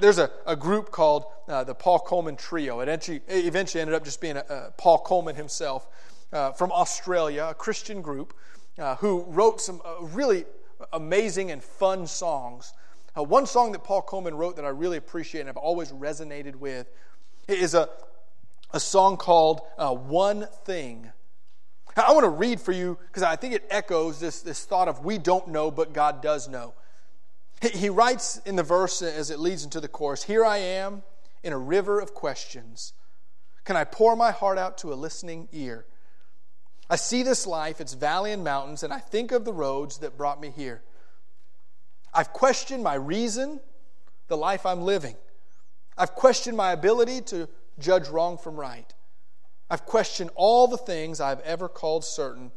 There's 0.00 0.18
a, 0.18 0.30
a 0.46 0.54
group 0.54 0.92
called 0.92 1.24
uh, 1.48 1.64
the 1.64 1.74
Paul 1.74 1.98
Colman 1.98 2.36
Trio. 2.36 2.78
It 2.80 2.84
eventually, 2.84 3.22
eventually 3.28 3.80
ended 3.80 3.94
up 3.94 4.04
just 4.04 4.20
being 4.20 4.36
a, 4.36 4.44
a 4.48 4.70
Paul 4.76 4.98
Colman 4.98 5.34
himself 5.34 5.88
uh, 6.32 6.52
from 6.52 6.70
Australia, 6.70 7.48
a 7.50 7.54
Christian 7.54 8.00
group 8.00 8.34
uh, 8.80 8.96
who 8.96 9.22
wrote 9.28 9.60
some 9.60 9.80
uh, 9.84 10.02
really 10.02 10.44
amazing 10.92 11.50
and 11.50 11.62
fun 11.62 12.06
songs 12.06 12.72
Uh, 13.16 13.24
one 13.24 13.44
song 13.44 13.72
that 13.72 13.82
Paul 13.82 14.02
Colman 14.02 14.34
wrote 14.34 14.54
that 14.56 14.64
I 14.64 14.68
really 14.68 14.96
appreciate 14.96 15.40
and 15.40 15.50
I've 15.50 15.56
always 15.56 15.90
resonated 15.90 16.54
with 16.54 16.86
is 17.48 17.74
a, 17.74 17.88
a 18.70 18.78
song 18.78 19.16
called 19.16 19.62
uh, 19.76 19.92
One 19.92 20.46
Thing. 20.64 21.10
I 21.96 22.12
want 22.12 22.24
to 22.24 22.30
read 22.30 22.60
for 22.60 22.70
you 22.72 22.98
because 23.08 23.24
I 23.24 23.34
think 23.34 23.52
it 23.54 23.64
echoes 23.68 24.20
this, 24.20 24.42
this 24.42 24.64
thought 24.64 24.86
of 24.86 25.04
we 25.04 25.18
don't 25.18 25.48
know, 25.48 25.72
but 25.72 25.92
God 25.92 26.22
does 26.22 26.48
know. 26.48 26.74
He, 27.60 27.68
he 27.70 27.88
writes 27.90 28.40
in 28.46 28.54
the 28.54 28.62
verse 28.62 29.02
as 29.02 29.30
it 29.30 29.40
leads 29.40 29.64
into 29.64 29.80
the 29.80 29.88
chorus 29.88 30.22
Here 30.22 30.44
I 30.44 30.58
am 30.58 31.02
in 31.42 31.52
a 31.52 31.58
river 31.58 32.00
of 32.00 32.14
questions. 32.14 32.92
Can 33.64 33.76
I 33.76 33.84
pour 33.84 34.14
my 34.14 34.30
heart 34.30 34.56
out 34.56 34.78
to 34.78 34.92
a 34.92 34.94
listening 34.94 35.48
ear? 35.52 35.84
I 36.90 36.96
see 36.96 37.22
this 37.22 37.46
life, 37.46 37.80
its 37.80 37.94
valley 37.94 38.32
and 38.32 38.42
mountains, 38.42 38.82
and 38.82 38.92
I 38.92 38.98
think 38.98 39.30
of 39.30 39.44
the 39.44 39.52
roads 39.52 39.98
that 39.98 40.16
brought 40.16 40.40
me 40.40 40.50
here. 40.50 40.82
I've 42.12 42.32
questioned 42.32 42.82
my 42.82 42.94
reason, 42.94 43.60
the 44.26 44.36
life 44.36 44.66
I'm 44.66 44.82
living. 44.82 45.14
I've 45.96 46.16
questioned 46.16 46.56
my 46.56 46.72
ability 46.72 47.20
to 47.22 47.48
judge 47.78 48.08
wrong 48.08 48.38
from 48.38 48.56
right. 48.56 48.92
I've 49.70 49.86
questioned 49.86 50.30
all 50.34 50.66
the 50.66 50.76
things 50.76 51.20
I've 51.20 51.40
ever 51.40 51.68
called 51.68 52.04
certain 52.04 52.50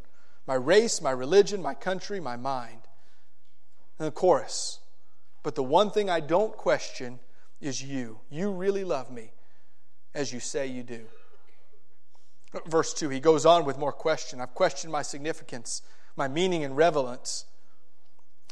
my 0.45 0.55
race, 0.55 1.01
my 1.01 1.11
religion, 1.11 1.61
my 1.61 1.73
country, 1.73 2.19
my 2.19 2.35
mind. 2.35 2.81
And 3.97 4.07
the 4.07 4.11
chorus. 4.11 4.79
But 5.41 5.55
the 5.55 5.63
one 5.63 5.89
thing 5.89 6.09
I 6.09 6.19
don't 6.19 6.57
question 6.57 7.19
is 7.61 7.81
you. 7.81 8.19
You 8.29 8.51
really 8.51 8.83
love 8.83 9.09
me 9.09 9.31
as 10.13 10.33
you 10.33 10.41
say 10.41 10.67
you 10.67 10.83
do. 10.83 11.05
Verse 12.65 12.93
2, 12.93 13.10
he 13.10 13.19
goes 13.19 13.45
on 13.45 13.65
with 13.65 13.77
more 13.77 13.91
question. 13.91 14.39
I've 14.39 14.53
questioned 14.53 14.91
my 14.91 15.01
significance, 15.01 15.81
my 16.15 16.27
meaning 16.27 16.63
and 16.63 16.77
relevance. 16.77 17.45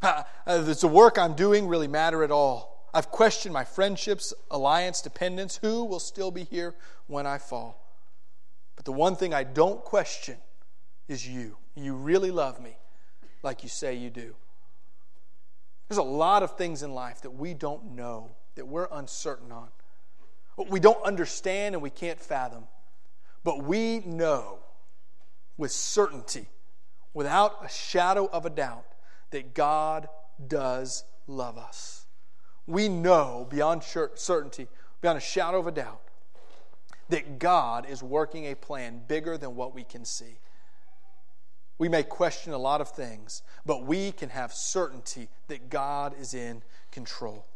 Uh, 0.01 0.24
does 0.48 0.81
the 0.81 0.88
work 0.88 1.20
I'm 1.20 1.36
doing 1.36 1.67
really 1.67 1.88
matter 1.88 2.24
at 2.24 2.31
all? 2.31 2.89
I've 2.93 3.10
questioned 3.10 3.53
my 3.53 3.63
friendships, 3.63 4.34
alliance, 4.50 5.01
dependence. 5.01 5.58
Who 5.58 5.86
will 5.86 6.00
still 6.00 6.31
be 6.31 6.43
here 6.43 6.75
when 7.08 7.25
I 7.25 7.38
fall? 7.38 7.81
But 8.75 8.86
the 8.86 8.91
one 8.91 9.15
thing 9.15 9.34
I 9.34 9.43
don't 9.43 9.84
question 9.84 10.38
is 11.08 11.27
you. 11.27 11.58
You 11.75 11.93
really 11.93 12.31
love 12.31 12.60
me 12.60 12.77
like 13.43 13.63
you 13.63 13.70
say 13.70 13.96
you 13.96 14.10
do. 14.10 14.36
There's 15.88 16.00
a 16.00 16.03
lot 16.03 16.41
of 16.41 16.58
things 16.58 16.84
in 16.84 16.93
life 16.93 17.22
that 17.22 17.31
we 17.31 17.53
don't 17.53 17.96
know, 17.96 18.31
that 18.55 18.67
we're 18.67 18.88
uncertain 18.91 19.51
on. 19.51 19.67
We 20.70 20.79
don't 20.79 21.01
understand 21.03 21.75
and 21.75 21.81
we 21.81 21.89
can't 21.89 22.20
fathom. 22.20 22.63
But 23.43 23.63
we 23.63 24.00
know 24.00 24.60
with 25.57 25.71
certainty, 25.71 26.48
without 27.13 27.63
a 27.63 27.69
shadow 27.69 28.27
of 28.27 28.45
a 28.45 28.50
doubt, 28.50 28.86
that 29.31 29.53
God 29.53 30.07
does 30.48 31.03
love 31.27 31.57
us. 31.57 32.05
We 32.67 32.88
know 32.89 33.48
beyond 33.50 33.83
certainty, 33.83 34.67
beyond 35.01 35.17
a 35.17 35.21
shadow 35.21 35.60
of 35.60 35.67
a 35.67 35.71
doubt, 35.71 36.01
that 37.10 37.39
God 37.39 37.89
is 37.89 38.01
working 38.01 38.45
a 38.45 38.55
plan 38.55 39.01
bigger 39.07 39.38
than 39.38 39.55
what 39.55 39.74
we 39.74 39.83
can 39.83 40.05
see. 40.05 40.39
We 41.77 41.89
may 41.89 42.03
question 42.03 42.53
a 42.53 42.57
lot 42.57 42.79
of 42.79 42.89
things, 42.89 43.41
but 43.65 43.86
we 43.86 44.12
can 44.12 44.29
have 44.29 44.53
certainty 44.53 45.29
that 45.48 45.69
God 45.69 46.13
is 46.19 46.33
in 46.33 46.62
control. 46.91 47.48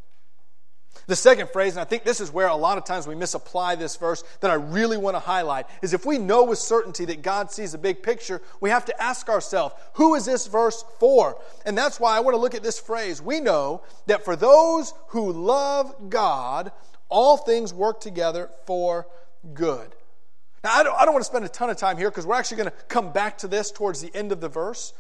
The 1.08 1.16
second 1.16 1.50
phrase, 1.50 1.74
and 1.74 1.82
I 1.82 1.84
think 1.84 2.04
this 2.04 2.20
is 2.20 2.32
where 2.32 2.48
a 2.48 2.56
lot 2.56 2.78
of 2.78 2.84
times 2.84 3.06
we 3.06 3.16
misapply 3.16 3.76
this 3.76 3.96
verse 3.96 4.24
that 4.40 4.50
I 4.50 4.56
really 4.56 4.98
want 4.98 5.16
to 5.16 5.20
highlight, 5.20 5.68
is 5.82 5.94
if 5.94 6.06
we 6.06 6.18
know 6.18 6.44
with 6.44 6.58
certainty 6.58 7.06
that 7.06 7.22
God 7.22 7.52
sees 7.52 7.74
a 7.74 7.78
big 7.78 8.02
picture, 8.02 8.42
we 8.60 8.72
have 8.72 8.86
to 8.86 9.02
ask 9.02 9.30
ourselves, 9.30 9.76
who 9.94 10.16
is 10.16 10.26
this 10.26 10.48
verse 10.48 10.84
for? 11.00 11.40
And 11.66 11.78
that's 11.78 12.00
why 12.00 12.18
I 12.18 12.22
want 12.22 12.34
to 12.34 12.40
look 12.40 12.56
at 12.56 12.64
this 12.64 12.80
phrase. 12.80 13.22
We 13.22 13.40
know 13.40 13.84
that 14.08 14.26
for 14.26 14.36
those 14.36 14.94
who 15.10 15.32
love 15.32 16.10
God, 16.10 16.72
all 17.10 17.38
things 17.38 17.74
work 17.74 18.00
together 18.00 18.50
for 18.66 19.08
good. 19.54 19.96
Now, 20.64 20.72
I 20.74 20.84
don't, 20.84 20.96
I 21.00 21.06
don't 21.06 21.14
want 21.14 21.24
to 21.24 21.30
spend 21.30 21.46
a 21.46 21.50
ton 21.50 21.70
of 21.70 21.78
time 21.78 21.98
here 21.98 22.10
because 22.10 22.26
we're 22.26 22.36
actually 22.36 22.58
going 22.58 22.72
to 22.72 22.76
come 22.88 23.12
back 23.12 23.38
to 23.40 23.48
this 23.48 23.70
towards 23.70 24.02
the 24.02 24.14
end 24.16 24.32
of 24.32 24.42
the 24.42 24.50
verse. 24.50 24.94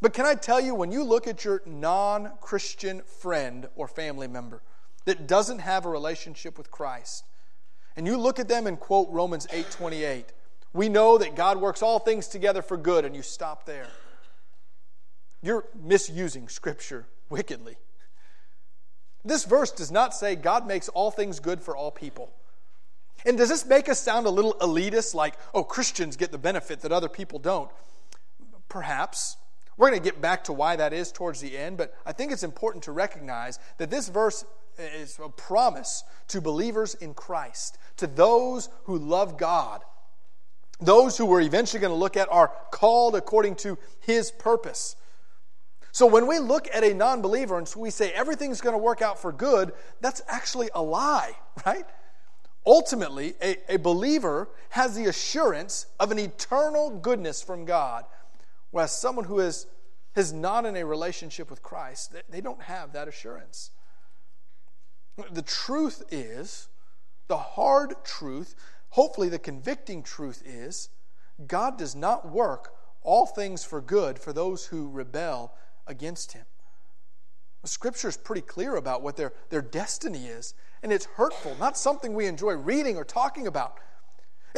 But 0.00 0.12
can 0.12 0.24
I 0.24 0.36
tell 0.36 0.60
you, 0.60 0.76
when 0.76 0.92
you 0.92 1.02
look 1.02 1.26
at 1.26 1.44
your 1.44 1.60
non 1.66 2.30
Christian 2.40 3.02
friend 3.02 3.68
or 3.74 3.88
family 3.88 4.28
member, 4.28 4.62
that 5.08 5.26
doesn't 5.26 5.60
have 5.60 5.86
a 5.86 5.88
relationship 5.88 6.58
with 6.58 6.70
Christ, 6.70 7.24
and 7.96 8.06
you 8.06 8.18
look 8.18 8.38
at 8.38 8.46
them 8.46 8.66
and 8.66 8.78
quote 8.78 9.08
Romans 9.08 9.46
8:28, 9.50 10.34
we 10.74 10.90
know 10.90 11.16
that 11.16 11.34
God 11.34 11.58
works 11.58 11.80
all 11.80 11.98
things 11.98 12.28
together 12.28 12.60
for 12.60 12.76
good, 12.76 13.06
and 13.06 13.16
you 13.16 13.22
stop 13.22 13.64
there. 13.64 13.88
You're 15.40 15.64
misusing 15.74 16.50
Scripture 16.50 17.06
wickedly. 17.30 17.78
This 19.24 19.44
verse 19.44 19.70
does 19.70 19.90
not 19.90 20.14
say 20.14 20.36
God 20.36 20.66
makes 20.66 20.90
all 20.90 21.10
things 21.10 21.40
good 21.40 21.62
for 21.62 21.74
all 21.74 21.90
people. 21.90 22.30
And 23.24 23.38
does 23.38 23.48
this 23.48 23.64
make 23.64 23.88
us 23.88 23.98
sound 23.98 24.26
a 24.26 24.30
little 24.30 24.54
elitist, 24.60 25.14
like, 25.14 25.36
oh, 25.54 25.64
Christians 25.64 26.16
get 26.16 26.32
the 26.32 26.38
benefit 26.38 26.80
that 26.80 26.92
other 26.92 27.08
people 27.08 27.38
don't? 27.38 27.70
Perhaps. 28.68 29.38
We're 29.78 29.88
going 29.88 30.02
to 30.02 30.04
get 30.10 30.20
back 30.20 30.44
to 30.44 30.52
why 30.52 30.76
that 30.76 30.92
is 30.92 31.10
towards 31.12 31.40
the 31.40 31.56
end, 31.56 31.78
but 31.78 31.94
I 32.04 32.12
think 32.12 32.30
it's 32.30 32.42
important 32.42 32.84
to 32.84 32.92
recognize 32.92 33.58
that 33.78 33.90
this 33.90 34.08
verse 34.08 34.44
is 34.78 35.18
a 35.22 35.28
promise 35.28 36.04
to 36.28 36.40
believers 36.40 36.94
in 36.94 37.14
Christ, 37.14 37.78
to 37.96 38.06
those 38.06 38.68
who 38.84 38.98
love 38.98 39.36
God. 39.38 39.82
Those 40.80 41.16
who 41.16 41.26
we're 41.26 41.40
eventually 41.40 41.80
going 41.80 41.92
to 41.92 41.98
look 41.98 42.16
at 42.16 42.28
are 42.30 42.52
called 42.70 43.16
according 43.16 43.56
to 43.56 43.78
His 44.00 44.30
purpose. 44.30 44.94
So 45.90 46.06
when 46.06 46.26
we 46.28 46.38
look 46.38 46.68
at 46.72 46.84
a 46.84 46.94
non 46.94 47.22
believer 47.22 47.58
and 47.58 47.68
we 47.76 47.90
say 47.90 48.12
everything's 48.12 48.60
going 48.60 48.74
to 48.74 48.78
work 48.78 49.02
out 49.02 49.18
for 49.18 49.32
good, 49.32 49.72
that's 50.00 50.22
actually 50.28 50.70
a 50.74 50.82
lie, 50.82 51.32
right? 51.66 51.86
Ultimately, 52.64 53.34
a, 53.42 53.56
a 53.74 53.78
believer 53.78 54.48
has 54.70 54.94
the 54.94 55.06
assurance 55.06 55.86
of 55.98 56.12
an 56.12 56.18
eternal 56.18 56.90
goodness 56.90 57.42
from 57.42 57.64
God, 57.64 58.04
whereas 58.70 58.96
someone 58.96 59.24
who 59.24 59.40
is, 59.40 59.66
is 60.14 60.32
not 60.32 60.66
in 60.66 60.76
a 60.76 60.84
relationship 60.84 61.50
with 61.50 61.62
Christ, 61.62 62.12
they, 62.12 62.22
they 62.28 62.40
don't 62.40 62.62
have 62.62 62.92
that 62.92 63.08
assurance. 63.08 63.70
The 65.30 65.42
truth 65.42 66.02
is, 66.10 66.68
the 67.26 67.36
hard 67.36 67.94
truth, 68.04 68.54
hopefully 68.90 69.28
the 69.28 69.38
convicting 69.38 70.02
truth 70.02 70.42
is, 70.44 70.90
God 71.46 71.78
does 71.78 71.94
not 71.94 72.30
work 72.30 72.72
all 73.02 73.26
things 73.26 73.64
for 73.64 73.80
good 73.80 74.18
for 74.18 74.32
those 74.32 74.66
who 74.66 74.88
rebel 74.88 75.54
against 75.86 76.32
Him. 76.32 76.44
Scripture 77.64 78.08
is 78.08 78.16
pretty 78.16 78.40
clear 78.40 78.76
about 78.76 79.02
what 79.02 79.16
their, 79.16 79.32
their 79.50 79.62
destiny 79.62 80.26
is, 80.26 80.54
and 80.82 80.92
it's 80.92 81.04
hurtful, 81.04 81.56
not 81.58 81.76
something 81.76 82.14
we 82.14 82.26
enjoy 82.26 82.52
reading 82.52 82.96
or 82.96 83.04
talking 83.04 83.46
about. 83.46 83.78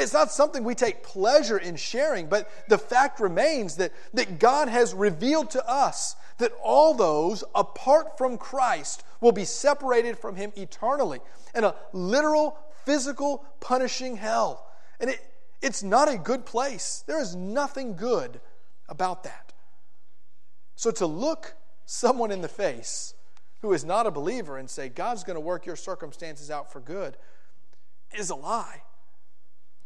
It's 0.01 0.13
not 0.13 0.33
something 0.33 0.65
we 0.65 0.75
take 0.75 1.03
pleasure 1.03 1.59
in 1.59 1.77
sharing, 1.77 2.29
but 2.29 2.51
the 2.69 2.79
fact 2.79 3.21
remains 3.21 3.77
that, 3.77 3.93
that 4.15 4.39
God 4.39 4.69
has 4.69 4.95
revealed 4.95 5.51
to 5.51 5.69
us 5.69 6.17
that 6.39 6.53
all 6.63 6.95
those 6.95 7.45
apart 7.55 8.17
from 8.17 8.39
Christ 8.39 9.05
will 9.21 9.33
be 9.33 9.45
separated 9.45 10.19
from 10.19 10.37
Him 10.37 10.53
eternally 10.57 11.21
in 11.55 11.65
a 11.65 11.75
literal, 11.93 12.59
physical, 12.85 13.45
punishing 13.61 14.17
hell. 14.17 14.67
And 14.99 15.11
it, 15.11 15.21
it's 15.61 15.83
not 15.83 16.13
a 16.13 16.17
good 16.17 16.47
place. 16.47 17.05
There 17.07 17.21
is 17.21 17.37
nothing 17.37 17.95
good 17.95 18.41
about 18.89 19.25
that. 19.25 19.53
So 20.77 20.91
to 20.93 21.07
look 21.07 21.57
someone 21.85 22.31
in 22.31 22.41
the 22.41 22.49
face 22.49 23.15
who 23.61 23.75
is 23.75 23.85
not 23.85 24.07
a 24.07 24.11
believer 24.11 24.57
and 24.57 24.71
say, 24.71 24.89
God's 24.89 25.25
going 25.25 25.37
to 25.37 25.41
work 25.41 25.67
your 25.67 25.77
circumstances 25.77 26.51
out 26.51 26.73
for 26.73 26.81
good, 26.81 27.19
is 28.17 28.31
a 28.31 28.35
lie. 28.35 28.83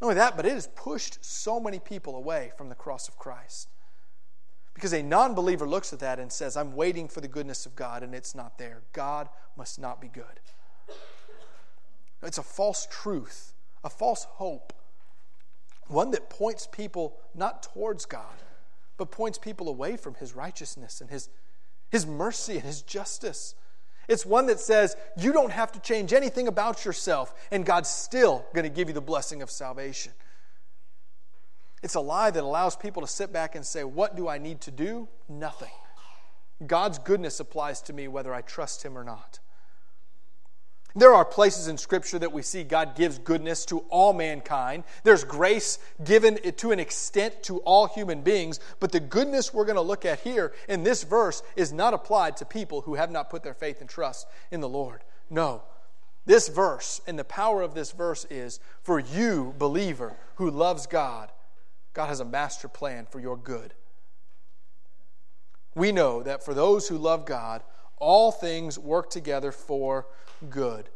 Not 0.00 0.06
only 0.08 0.16
that, 0.16 0.36
but 0.36 0.46
it 0.46 0.52
has 0.52 0.66
pushed 0.66 1.24
so 1.24 1.60
many 1.60 1.78
people 1.78 2.16
away 2.16 2.52
from 2.56 2.68
the 2.68 2.74
cross 2.74 3.08
of 3.08 3.16
Christ. 3.16 3.68
Because 4.74 4.92
a 4.92 5.02
non 5.02 5.34
believer 5.34 5.68
looks 5.68 5.92
at 5.92 6.00
that 6.00 6.18
and 6.18 6.30
says, 6.30 6.56
I'm 6.56 6.74
waiting 6.74 7.08
for 7.08 7.20
the 7.20 7.28
goodness 7.28 7.64
of 7.64 7.76
God, 7.76 8.02
and 8.02 8.14
it's 8.14 8.34
not 8.34 8.58
there. 8.58 8.82
God 8.92 9.28
must 9.56 9.78
not 9.78 10.00
be 10.00 10.08
good. 10.08 10.40
It's 12.22 12.38
a 12.38 12.42
false 12.42 12.88
truth, 12.90 13.54
a 13.84 13.90
false 13.90 14.24
hope, 14.24 14.72
one 15.86 16.10
that 16.10 16.30
points 16.30 16.66
people 16.66 17.18
not 17.34 17.62
towards 17.62 18.06
God, 18.06 18.42
but 18.96 19.10
points 19.10 19.38
people 19.38 19.68
away 19.68 19.96
from 19.96 20.14
His 20.14 20.34
righteousness 20.34 21.00
and 21.00 21.10
His, 21.10 21.28
his 21.90 22.06
mercy 22.06 22.54
and 22.54 22.64
His 22.64 22.82
justice. 22.82 23.54
It's 24.08 24.26
one 24.26 24.46
that 24.46 24.60
says 24.60 24.96
you 25.16 25.32
don't 25.32 25.52
have 25.52 25.72
to 25.72 25.80
change 25.80 26.12
anything 26.12 26.48
about 26.48 26.84
yourself, 26.84 27.34
and 27.50 27.64
God's 27.64 27.88
still 27.88 28.44
going 28.54 28.64
to 28.64 28.70
give 28.70 28.88
you 28.88 28.94
the 28.94 29.00
blessing 29.00 29.42
of 29.42 29.50
salvation. 29.50 30.12
It's 31.82 31.94
a 31.94 32.00
lie 32.00 32.30
that 32.30 32.42
allows 32.42 32.76
people 32.76 33.02
to 33.02 33.08
sit 33.08 33.32
back 33.32 33.54
and 33.54 33.64
say, 33.64 33.84
What 33.84 34.16
do 34.16 34.28
I 34.28 34.38
need 34.38 34.62
to 34.62 34.70
do? 34.70 35.08
Nothing. 35.28 35.70
God's 36.66 36.98
goodness 36.98 37.40
applies 37.40 37.82
to 37.82 37.92
me 37.92 38.08
whether 38.08 38.32
I 38.32 38.40
trust 38.40 38.82
Him 38.82 38.96
or 38.96 39.04
not. 39.04 39.40
There 40.96 41.12
are 41.12 41.24
places 41.24 41.66
in 41.66 41.76
Scripture 41.76 42.20
that 42.20 42.32
we 42.32 42.42
see 42.42 42.62
God 42.62 42.94
gives 42.94 43.18
goodness 43.18 43.64
to 43.66 43.80
all 43.88 44.12
mankind. 44.12 44.84
There's 45.02 45.24
grace 45.24 45.80
given 46.04 46.38
to 46.58 46.70
an 46.70 46.78
extent 46.78 47.42
to 47.44 47.58
all 47.58 47.88
human 47.88 48.22
beings, 48.22 48.60
but 48.78 48.92
the 48.92 49.00
goodness 49.00 49.52
we're 49.52 49.64
going 49.64 49.74
to 49.74 49.82
look 49.82 50.04
at 50.04 50.20
here 50.20 50.52
in 50.68 50.84
this 50.84 51.02
verse 51.02 51.42
is 51.56 51.72
not 51.72 51.94
applied 51.94 52.36
to 52.36 52.44
people 52.44 52.82
who 52.82 52.94
have 52.94 53.10
not 53.10 53.28
put 53.28 53.42
their 53.42 53.54
faith 53.54 53.80
and 53.80 53.90
trust 53.90 54.28
in 54.52 54.60
the 54.60 54.68
Lord. 54.68 55.02
No. 55.28 55.62
This 56.26 56.48
verse 56.48 57.00
and 57.08 57.18
the 57.18 57.24
power 57.24 57.60
of 57.62 57.74
this 57.74 57.90
verse 57.90 58.24
is 58.30 58.60
for 58.82 59.00
you, 59.00 59.52
believer, 59.58 60.16
who 60.36 60.48
loves 60.48 60.86
God, 60.86 61.30
God 61.92 62.06
has 62.06 62.20
a 62.20 62.24
master 62.24 62.68
plan 62.68 63.06
for 63.10 63.18
your 63.18 63.36
good. 63.36 63.74
We 65.74 65.90
know 65.90 66.22
that 66.22 66.44
for 66.44 66.54
those 66.54 66.88
who 66.88 66.96
love 66.98 67.26
God, 67.26 67.62
all 67.98 68.32
things 68.32 68.78
work 68.78 69.10
together 69.10 69.52
for 69.52 70.06
good. 70.50 70.88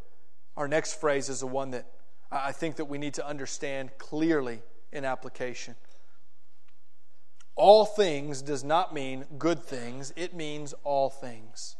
Our 0.56 0.68
next 0.68 1.00
phrase 1.00 1.28
is 1.28 1.40
the 1.40 1.46
one 1.46 1.70
that 1.70 1.86
I 2.30 2.52
think 2.52 2.76
that 2.76 2.86
we 2.86 2.98
need 2.98 3.14
to 3.14 3.26
understand 3.26 3.90
clearly 3.98 4.60
in 4.92 5.04
application. 5.04 5.76
All 7.54 7.84
things 7.84 8.42
does 8.42 8.62
not 8.62 8.94
mean 8.94 9.24
good 9.38 9.62
things, 9.62 10.12
it 10.16 10.34
means 10.34 10.74
all 10.84 11.10
things. 11.10 11.76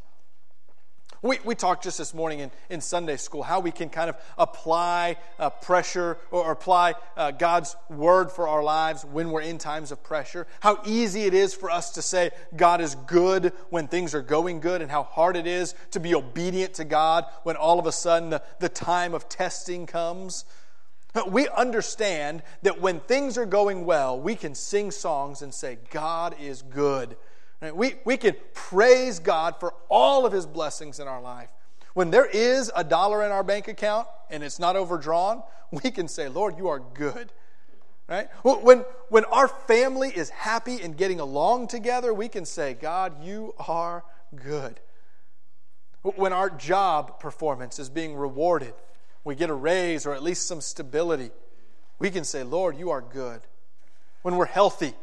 We, 1.20 1.38
we 1.44 1.56
talked 1.56 1.82
just 1.82 1.98
this 1.98 2.14
morning 2.14 2.38
in, 2.40 2.50
in 2.70 2.80
Sunday 2.80 3.16
school 3.16 3.42
how 3.42 3.58
we 3.58 3.72
can 3.72 3.88
kind 3.88 4.08
of 4.08 4.16
apply 4.36 5.16
uh, 5.38 5.50
pressure 5.50 6.18
or, 6.30 6.52
apply 6.52 6.94
uh, 7.16 7.32
God's 7.32 7.74
word 7.90 8.30
for 8.30 8.46
our 8.46 8.62
lives 8.62 9.04
when 9.04 9.30
we're 9.30 9.40
in 9.40 9.58
times 9.58 9.90
of 9.90 10.02
pressure. 10.04 10.46
How 10.60 10.80
easy 10.86 11.22
it 11.22 11.34
is 11.34 11.54
for 11.54 11.70
us 11.70 11.90
to 11.92 12.02
say 12.02 12.30
God 12.56 12.80
is 12.80 12.94
good 12.94 13.52
when 13.70 13.88
things 13.88 14.14
are 14.14 14.22
going 14.22 14.60
good, 14.60 14.80
and 14.80 14.90
how 14.90 15.02
hard 15.02 15.36
it 15.36 15.46
is 15.46 15.74
to 15.90 16.00
be 16.00 16.14
obedient 16.14 16.74
to 16.74 16.84
God 16.84 17.24
when 17.42 17.56
all 17.56 17.80
of 17.80 17.86
a 17.86 17.92
sudden 17.92 18.30
the, 18.30 18.42
the 18.60 18.68
time 18.68 19.12
of 19.12 19.28
testing 19.28 19.86
comes. 19.86 20.44
We 21.26 21.48
understand 21.48 22.42
that 22.62 22.80
when 22.80 23.00
things 23.00 23.38
are 23.38 23.46
going 23.46 23.84
well, 23.86 24.20
we 24.20 24.36
can 24.36 24.54
sing 24.54 24.92
songs 24.92 25.42
and 25.42 25.52
say, 25.52 25.78
God 25.90 26.36
is 26.40 26.62
good. 26.62 27.16
We, 27.60 27.94
we 28.04 28.16
can 28.16 28.36
praise 28.54 29.18
God 29.18 29.56
for 29.58 29.74
all 29.88 30.24
of 30.24 30.32
His 30.32 30.46
blessings 30.46 31.00
in 31.00 31.08
our 31.08 31.20
life. 31.20 31.48
When 31.94 32.10
there 32.10 32.26
is 32.26 32.70
a 32.76 32.84
dollar 32.84 33.24
in 33.24 33.32
our 33.32 33.42
bank 33.42 33.66
account 33.66 34.06
and 34.30 34.44
it's 34.44 34.58
not 34.58 34.76
overdrawn, 34.76 35.42
we 35.70 35.90
can 35.90 36.06
say, 36.06 36.28
Lord, 36.28 36.56
you 36.56 36.68
are 36.68 36.78
good. 36.78 37.32
Right? 38.08 38.28
When, 38.42 38.84
when 39.10 39.24
our 39.26 39.48
family 39.48 40.08
is 40.08 40.30
happy 40.30 40.80
and 40.80 40.96
getting 40.96 41.20
along 41.20 41.68
together, 41.68 42.14
we 42.14 42.28
can 42.28 42.46
say, 42.46 42.72
God, 42.72 43.22
you 43.22 43.54
are 43.68 44.02
good. 44.34 44.80
When 46.02 46.32
our 46.32 46.48
job 46.48 47.20
performance 47.20 47.78
is 47.78 47.90
being 47.90 48.16
rewarded, 48.16 48.72
we 49.24 49.34
get 49.34 49.50
a 49.50 49.54
raise 49.54 50.06
or 50.06 50.14
at 50.14 50.22
least 50.22 50.46
some 50.46 50.62
stability, 50.62 51.30
we 51.98 52.10
can 52.10 52.24
say, 52.24 52.44
Lord, 52.44 52.78
you 52.78 52.90
are 52.90 53.02
good. 53.02 53.42
When 54.22 54.36
we're 54.36 54.46
healthy, 54.46 54.94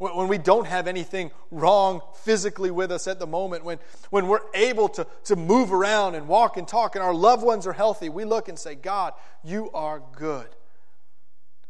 when 0.00 0.28
we 0.28 0.38
don't 0.38 0.66
have 0.66 0.86
anything 0.86 1.30
wrong 1.50 2.00
physically 2.14 2.70
with 2.70 2.90
us 2.90 3.06
at 3.06 3.18
the 3.18 3.26
moment, 3.26 3.64
when, 3.64 3.78
when 4.08 4.28
we're 4.28 4.40
able 4.54 4.88
to, 4.88 5.06
to 5.24 5.36
move 5.36 5.74
around 5.74 6.14
and 6.14 6.26
walk 6.26 6.56
and 6.56 6.66
talk 6.66 6.96
and 6.96 7.04
our 7.04 7.12
loved 7.12 7.42
ones 7.42 7.66
are 7.66 7.74
healthy, 7.74 8.08
we 8.08 8.24
look 8.24 8.48
and 8.48 8.58
say, 8.58 8.74
God, 8.74 9.12
you 9.44 9.70
are 9.72 10.02
good. 10.16 10.48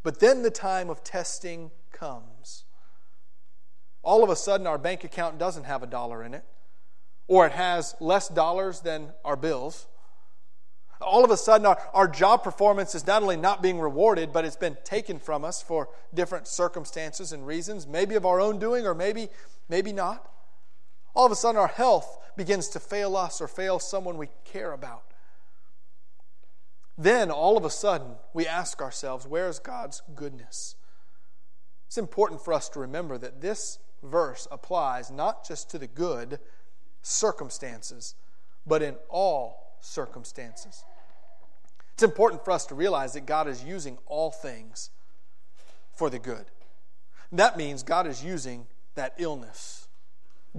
But 0.05 0.21
then 0.21 0.43
the 0.43 0.51
time 0.51 0.91
of 0.91 1.03
testing 1.03 1.73
comes. 1.91 2.65
All 4.05 4.23
of 4.23 4.31
a 4.31 4.37
sudden, 4.37 4.67
our 4.69 4.79
bank 4.79 5.03
account 5.03 5.39
doesn't 5.39 5.65
have 5.65 5.83
a 5.83 5.87
dollar 5.89 6.23
in 6.23 6.33
it, 6.33 6.45
or 7.27 7.47
it 7.47 7.53
has 7.53 7.97
less 7.99 8.29
dollars 8.29 8.81
than 8.81 9.09
our 9.25 9.37
bills 9.37 9.89
all 11.01 11.25
of 11.25 11.31
a 11.31 11.37
sudden, 11.37 11.67
our, 11.67 11.79
our 11.95 12.09
job 12.09 12.43
performance 12.43 12.95
is 12.95 13.07
not 13.07 13.23
only 13.23 13.37
not 13.37 13.63
being 13.63 13.79
rewarded, 13.79 14.33
but 14.33 14.45
it's 14.45 14.57
been 14.57 14.77
taken 14.85 15.19
from 15.19 15.45
us 15.45 15.63
for 15.63 15.89
different 16.13 16.47
circumstances 16.47 17.33
and 17.33 17.47
reasons, 17.47 17.87
maybe 17.87 18.15
of 18.15 18.27
our 18.27 18.41
own 18.41 18.59
doing 18.59 18.87
or 18.87 18.95
maybe, 18.95 19.29
maybe 19.69 19.93
not. 19.93 20.31
All 21.15 21.27
of 21.27 21.33
a 21.33 21.37
sudden, 21.37 21.61
our 21.61 21.69
health 21.69 22.19
begins 22.37 22.69
to 22.69 22.81
fail 22.81 23.17
us 23.17 23.41
or 23.41 23.49
fail 23.49 23.79
someone 23.79 24.19
we 24.19 24.29
care 24.45 24.73
about. 24.73 25.03
Then, 26.97 27.31
all 27.31 27.57
of 27.57 27.65
a 27.65 27.71
sudden, 27.71 28.17
we 28.35 28.47
ask 28.47 28.83
ourselves, 28.83 29.27
where 29.27 29.49
is 29.49 29.59
God's 29.59 30.03
goodness? 30.15 30.77
It's 31.87 31.99
important 31.99 32.45
for 32.45 32.53
us 32.53 32.69
to 32.71 32.81
remember 32.81 33.17
that 33.19 33.41
this 33.41 33.79
verse 34.03 34.47
applies 34.51 35.11
not 35.11 35.47
just 35.47 35.71
to 35.71 35.79
the 35.79 35.87
good 35.87 36.39
circumstances, 37.03 38.15
but 38.67 38.83
in 38.83 38.97
all 39.09 39.70
circumstances. 39.81 40.85
It's 41.95 42.03
important 42.03 42.45
for 42.45 42.53
us 42.53 42.67
to 42.67 42.75
realize 42.75 43.13
that 43.13 43.27
God 43.27 43.49
is 43.49 43.63
using 43.63 43.99
all 44.07 44.31
things 44.31 44.91
for 45.93 46.09
the 46.09 46.19
good. 46.19 46.47
That 47.33 47.57
means 47.57 47.83
God 47.83 48.07
is 48.07 48.25
using 48.25 48.67
that 48.95 49.15
illness. 49.19 49.87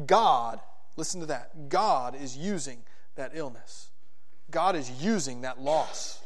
God, 0.06 0.60
listen 0.96 1.20
to 1.20 1.26
that, 1.28 1.70
God 1.70 2.16
is 2.16 2.38
using 2.38 2.84
that 3.16 3.32
illness. 3.34 3.90
God 4.50 4.76
is 4.76 4.90
using 5.04 5.42
that 5.42 5.60
loss. 5.60 6.22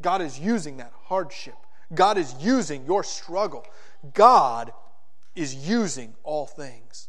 God 0.00 0.22
is 0.22 0.38
using 0.38 0.78
that 0.78 0.92
hardship. 1.04 1.56
God 1.94 2.16
is 2.16 2.34
using 2.40 2.86
your 2.86 3.02
struggle. 3.02 3.66
God 4.14 4.72
is 5.34 5.54
using 5.54 6.14
all 6.22 6.46
things. 6.46 7.08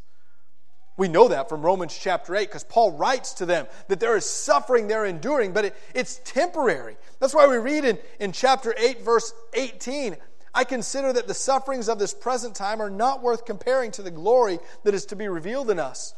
We 1.01 1.07
know 1.07 1.29
that 1.29 1.49
from 1.49 1.63
Romans 1.63 1.97
chapter 1.99 2.35
8 2.35 2.47
because 2.47 2.63
Paul 2.63 2.91
writes 2.91 3.33
to 3.33 3.47
them 3.47 3.65
that 3.87 3.99
there 3.99 4.15
is 4.15 4.23
suffering 4.23 4.87
they're 4.87 5.03
enduring, 5.03 5.51
but 5.51 5.65
it, 5.65 5.75
it's 5.95 6.21
temporary. 6.23 6.95
That's 7.19 7.33
why 7.33 7.47
we 7.47 7.57
read 7.57 7.85
in, 7.85 7.97
in 8.19 8.31
chapter 8.31 8.75
8, 8.77 9.01
verse 9.01 9.33
18 9.55 10.15
I 10.53 10.63
consider 10.63 11.11
that 11.11 11.27
the 11.27 11.33
sufferings 11.33 11.89
of 11.89 11.97
this 11.97 12.13
present 12.13 12.53
time 12.53 12.83
are 12.83 12.89
not 12.91 13.23
worth 13.23 13.45
comparing 13.45 13.89
to 13.93 14.03
the 14.03 14.11
glory 14.11 14.59
that 14.83 14.93
is 14.93 15.07
to 15.07 15.15
be 15.15 15.27
revealed 15.27 15.71
in 15.71 15.79
us. 15.79 16.13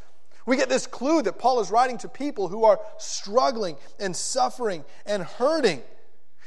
We 0.45 0.57
get 0.57 0.67
this 0.67 0.85
clue 0.85 1.21
that 1.21 1.39
Paul 1.39 1.61
is 1.61 1.71
writing 1.71 1.97
to 1.99 2.09
people 2.09 2.49
who 2.49 2.65
are 2.65 2.81
struggling 2.97 3.77
and 4.01 4.13
suffering 4.13 4.83
and 5.05 5.23
hurting. 5.23 5.81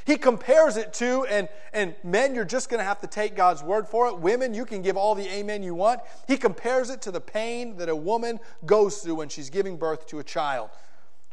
He 0.06 0.16
compares 0.16 0.76
it 0.76 0.92
to, 0.94 1.24
and, 1.24 1.48
and 1.72 1.96
men, 2.04 2.36
you're 2.36 2.44
just 2.44 2.70
going 2.70 2.78
to 2.78 2.84
have 2.84 3.00
to 3.00 3.08
take 3.08 3.34
God's 3.34 3.60
word 3.60 3.88
for 3.88 4.06
it. 4.06 4.18
Women, 4.18 4.54
you 4.54 4.64
can 4.64 4.80
give 4.80 4.96
all 4.96 5.16
the 5.16 5.28
amen 5.28 5.64
you 5.64 5.74
want. 5.74 6.00
He 6.28 6.36
compares 6.36 6.90
it 6.90 7.02
to 7.02 7.10
the 7.10 7.20
pain 7.20 7.76
that 7.78 7.88
a 7.88 7.96
woman 7.96 8.38
goes 8.64 8.98
through 8.98 9.16
when 9.16 9.28
she's 9.28 9.50
giving 9.50 9.76
birth 9.76 10.06
to 10.06 10.20
a 10.20 10.24
child. 10.24 10.70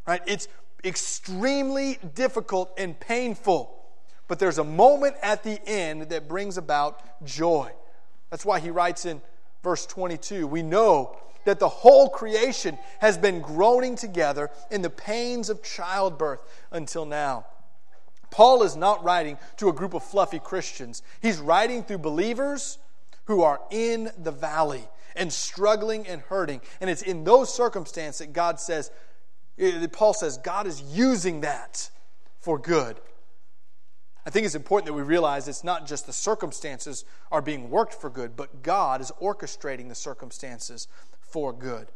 Right? 0.08 0.24
It's 0.26 0.48
extremely 0.84 2.00
difficult 2.16 2.74
and 2.76 3.00
painful. 3.00 3.80
But 4.28 4.40
there's 4.40 4.58
a 4.58 4.64
moment 4.64 5.18
at 5.22 5.44
the 5.44 5.62
end 5.68 6.10
that 6.10 6.28
brings 6.28 6.58
about 6.58 7.24
joy. 7.24 7.72
That's 8.32 8.44
why 8.44 8.60
he 8.60 8.72
writes 8.72 9.06
in 9.06 9.22
verse 9.62 9.86
22 9.86 10.48
We 10.48 10.64
know 10.64 11.16
that 11.46 11.60
the 11.60 11.70
whole 11.70 12.10
creation 12.10 12.80
has 13.00 13.20
been 13.20 13.40
groaning 13.42 13.96
together 13.96 14.50
in 14.72 14.82
the 14.82 14.90
pains 14.90 15.52
of 15.52 15.62
childbirth 15.62 16.40
until 16.72 17.06
now. 17.06 17.46
Paul 18.34 18.64
is 18.64 18.76
not 18.76 19.04
writing 19.04 19.38
to 19.58 19.70
a 19.70 19.74
group 19.74 19.94
of 19.94 20.04
fluffy 20.04 20.40
Christians. 20.40 21.04
He's 21.22 21.38
writing 21.38 21.84
through 21.84 22.00
believers 22.00 22.80
who 23.26 23.44
are 23.44 23.62
in 23.70 24.10
the 24.18 24.32
valley 24.32 24.88
and 25.16 25.32
struggling 25.32 26.08
and 26.08 26.20
hurting. 26.20 26.60
And 26.82 26.90
it's 26.90 27.04
in 27.04 27.26
those 27.26 27.54
circumstances 27.54 28.26
that 28.26 28.34
God 28.34 28.60
says, 28.60 28.90
eh, 29.60 29.86
Paul 29.92 30.16
says, 30.16 30.40
God 30.40 30.66
is 30.66 30.82
using 30.82 31.42
that 31.42 31.92
for 32.40 32.58
good. 32.58 33.00
I 34.26 34.32
think 34.32 34.48
it's 34.48 34.56
important 34.56 34.88
that 34.88 34.94
we 34.94 35.04
realize 35.04 35.48
it's 35.48 35.64
not 35.64 35.86
just 35.86 36.08
the 36.08 36.14
circumstances 36.14 37.06
are 37.32 37.42
being 37.42 37.70
worked 37.70 37.94
for 37.94 38.10
good, 38.10 38.36
but 38.36 38.64
God 38.64 39.00
is 39.00 39.12
orchestrating 39.22 39.90
the 39.90 39.96
circumstances 39.96 40.88
for 41.22 41.54
good. 41.54 41.92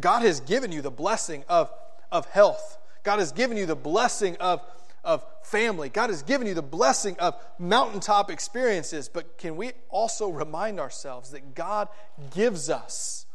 God 0.00 0.22
has 0.22 0.40
given 0.40 0.72
you 0.72 0.80
the 0.80 0.90
blessing 0.90 1.44
of, 1.50 1.70
of 2.10 2.24
health. 2.30 2.78
God 3.02 3.18
has 3.18 3.32
given 3.32 3.58
you 3.58 3.66
the 3.66 3.76
blessing 3.76 4.38
of 4.40 4.62
of 5.04 5.24
family. 5.42 5.88
God 5.88 6.10
has 6.10 6.22
given 6.22 6.46
you 6.46 6.54
the 6.54 6.62
blessing 6.62 7.16
of 7.18 7.34
mountaintop 7.58 8.30
experiences, 8.30 9.08
but 9.08 9.38
can 9.38 9.56
we 9.56 9.72
also 9.88 10.28
remind 10.28 10.80
ourselves 10.80 11.30
that 11.30 11.54
God 11.54 11.88
gives 12.34 12.68
us 12.68 13.26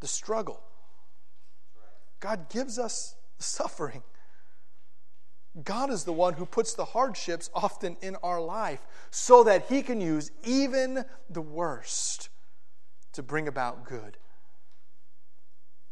the 0.00 0.06
struggle? 0.06 0.62
God 2.20 2.48
gives 2.50 2.78
us 2.78 3.14
the 3.38 3.44
suffering. 3.44 4.02
God 5.64 5.90
is 5.90 6.04
the 6.04 6.12
one 6.12 6.34
who 6.34 6.46
puts 6.46 6.74
the 6.74 6.84
hardships 6.84 7.50
often 7.54 7.96
in 8.02 8.16
our 8.22 8.40
life 8.40 8.80
so 9.10 9.44
that 9.44 9.66
He 9.68 9.82
can 9.82 10.00
use 10.00 10.30
even 10.44 11.04
the 11.28 11.40
worst 11.40 12.28
to 13.12 13.22
bring 13.22 13.48
about 13.48 13.84
good. 13.84 14.16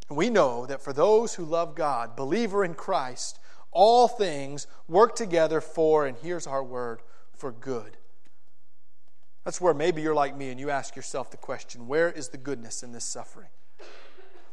We 0.08 0.30
know 0.30 0.64
that 0.66 0.80
for 0.80 0.92
those 0.92 1.34
who 1.34 1.44
love 1.44 1.74
God, 1.74 2.16
believer 2.16 2.64
in 2.64 2.74
Christ, 2.74 3.38
all 3.70 4.08
things 4.08 4.66
work 4.88 5.14
together 5.14 5.60
for, 5.60 6.06
and 6.06 6.16
here's 6.22 6.46
our 6.46 6.64
word, 6.64 7.00
for 7.34 7.52
good. 7.52 7.96
That's 9.44 9.60
where 9.60 9.74
maybe 9.74 10.02
you're 10.02 10.14
like 10.14 10.36
me 10.36 10.50
and 10.50 10.60
you 10.60 10.70
ask 10.70 10.96
yourself 10.96 11.30
the 11.30 11.36
question 11.36 11.86
where 11.86 12.10
is 12.10 12.28
the 12.28 12.38
goodness 12.38 12.82
in 12.82 12.92
this 12.92 13.04
suffering? 13.04 13.48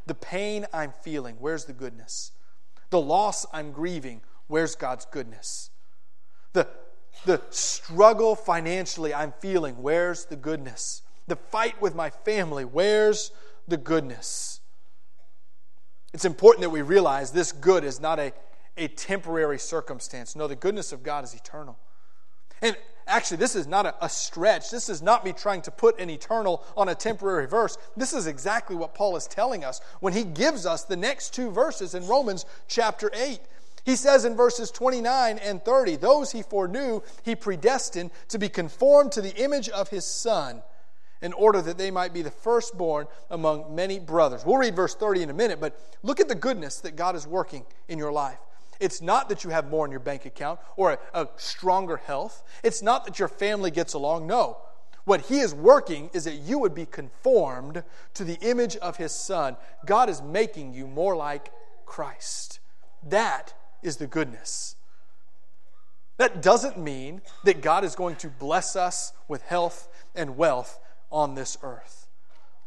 The 0.06 0.14
pain 0.14 0.66
I'm 0.72 0.92
feeling, 1.02 1.36
where's 1.38 1.64
the 1.64 1.72
goodness? 1.72 2.32
The 2.90 3.00
loss 3.00 3.44
I'm 3.52 3.72
grieving, 3.72 4.20
Where's 4.48 4.76
God's 4.76 5.06
goodness? 5.06 5.70
The, 6.52 6.68
the 7.24 7.42
struggle 7.50 8.36
financially 8.36 9.12
I'm 9.12 9.32
feeling, 9.40 9.82
where's 9.82 10.26
the 10.26 10.36
goodness? 10.36 11.02
The 11.26 11.36
fight 11.36 11.80
with 11.82 11.94
my 11.94 12.10
family, 12.10 12.64
where's 12.64 13.32
the 13.66 13.76
goodness? 13.76 14.60
It's 16.14 16.24
important 16.24 16.62
that 16.62 16.70
we 16.70 16.82
realize 16.82 17.32
this 17.32 17.52
good 17.52 17.84
is 17.84 18.00
not 18.00 18.18
a, 18.18 18.32
a 18.76 18.88
temporary 18.88 19.58
circumstance. 19.58 20.36
No, 20.36 20.46
the 20.46 20.56
goodness 20.56 20.92
of 20.92 21.02
God 21.02 21.24
is 21.24 21.34
eternal. 21.34 21.78
And 22.62 22.76
actually, 23.06 23.38
this 23.38 23.56
is 23.56 23.66
not 23.66 23.86
a, 23.86 23.94
a, 24.04 24.08
stretch. 24.08 24.70
This 24.70 24.88
is 24.88 25.02
not 25.02 25.24
me 25.24 25.32
trying 25.32 25.62
to 25.62 25.70
put 25.70 26.00
an 26.00 26.10
eternal 26.10 26.64
on 26.76 26.88
a 26.88 26.94
temporary 26.94 27.46
verse. 27.46 27.76
This 27.96 28.12
is 28.12 28.26
exactly 28.26 28.76
what 28.76 28.94
Paul 28.94 29.16
is 29.16 29.26
telling 29.26 29.64
us 29.64 29.80
when 30.00 30.12
he 30.12 30.24
gives 30.24 30.66
us 30.66 30.84
the 30.84 30.96
next 30.96 31.34
two 31.34 31.50
verses 31.50 31.94
in 31.94 32.06
Romans 32.06 32.46
chapter 32.68 33.10
8. 33.14 33.40
He 33.84 33.94
says 33.94 34.24
in 34.24 34.34
verses 34.34 34.70
29 34.72 35.38
and 35.38 35.64
30, 35.64 35.96
Those 35.96 36.32
he 36.32 36.42
foreknew, 36.42 37.02
he 37.22 37.36
predestined 37.36 38.10
to 38.28 38.38
be 38.38 38.48
conformed 38.48 39.12
to 39.12 39.20
the 39.20 39.36
image 39.36 39.68
of 39.68 39.90
his 39.90 40.04
Son 40.04 40.62
in 41.22 41.32
order 41.32 41.62
that 41.62 41.78
they 41.78 41.90
might 41.90 42.12
be 42.12 42.22
the 42.22 42.30
firstborn 42.30 43.06
among 43.30 43.74
many 43.74 43.98
brothers. 43.98 44.44
We'll 44.44 44.58
read 44.58 44.74
verse 44.76 44.94
30 44.94 45.22
in 45.22 45.30
a 45.30 45.34
minute, 45.34 45.60
but 45.60 45.80
look 46.02 46.20
at 46.20 46.28
the 46.28 46.34
goodness 46.34 46.80
that 46.80 46.96
God 46.96 47.14
is 47.16 47.26
working 47.26 47.64
in 47.88 47.98
your 47.98 48.12
life. 48.12 48.38
It's 48.80 49.00
not 49.00 49.28
that 49.28 49.44
you 49.44 49.50
have 49.50 49.68
more 49.68 49.84
in 49.84 49.90
your 49.90 50.00
bank 50.00 50.26
account 50.26 50.60
or 50.76 50.92
a, 50.92 50.98
a 51.14 51.28
stronger 51.36 51.96
health. 51.96 52.42
It's 52.62 52.82
not 52.82 53.04
that 53.04 53.18
your 53.18 53.28
family 53.28 53.70
gets 53.70 53.94
along. 53.94 54.26
No. 54.26 54.58
What 55.04 55.22
He 55.22 55.38
is 55.38 55.54
working 55.54 56.10
is 56.12 56.24
that 56.24 56.34
you 56.34 56.58
would 56.58 56.74
be 56.74 56.86
conformed 56.86 57.84
to 58.14 58.24
the 58.24 58.38
image 58.40 58.76
of 58.76 58.96
His 58.96 59.12
Son. 59.12 59.56
God 59.86 60.10
is 60.10 60.20
making 60.20 60.74
you 60.74 60.86
more 60.86 61.16
like 61.16 61.52
Christ. 61.86 62.58
That 63.02 63.54
is 63.82 63.98
the 63.98 64.06
goodness. 64.08 64.74
That 66.18 66.42
doesn't 66.42 66.78
mean 66.78 67.20
that 67.44 67.60
God 67.60 67.84
is 67.84 67.94
going 67.94 68.16
to 68.16 68.28
bless 68.28 68.74
us 68.74 69.12
with 69.28 69.42
health 69.42 69.88
and 70.14 70.36
wealth 70.36 70.80
on 71.12 71.34
this 71.34 71.56
earth. 71.62 72.08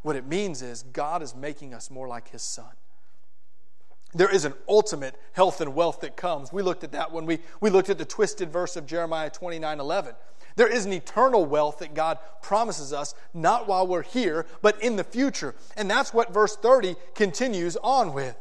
What 0.02 0.16
it 0.16 0.26
means 0.26 0.62
is 0.62 0.84
God 0.84 1.22
is 1.22 1.36
making 1.36 1.74
us 1.74 1.92
more 1.92 2.08
like 2.08 2.30
His 2.30 2.42
Son. 2.42 2.72
There 4.14 4.34
is 4.34 4.46
an 4.46 4.54
ultimate 4.68 5.16
health 5.34 5.62
and 5.62 5.76
wealth 5.76 6.02
that 6.02 6.16
comes. 6.18 6.52
We 6.52 6.64
looked 6.64 6.84
at 6.84 6.94
that 6.94 7.12
when 7.12 7.26
we, 7.26 7.40
we 7.62 7.70
looked 7.70 7.90
at 7.90 8.00
the 8.00 8.06
twisted 8.06 8.52
verse 8.52 8.76
of 8.76 8.88
Jeremiah 8.88 9.30
29 9.30 9.80
11. 9.80 10.16
There 10.56 10.68
is 10.68 10.86
an 10.86 10.94
eternal 10.94 11.46
wealth 11.46 11.80
that 11.80 11.94
God 11.94 12.18
promises 12.42 12.92
us, 12.92 13.14
not 13.34 13.68
while 13.68 13.88
we're 13.88 14.02
here, 14.02 14.46
but 14.62 14.82
in 14.82 14.96
the 14.96 15.04
future. 15.04 15.56
And 15.78 15.90
that's 15.90 16.14
what 16.14 16.34
verse 16.34 16.56
30 16.56 16.96
continues 17.16 17.78
on 17.78 18.14
with. 18.14 18.36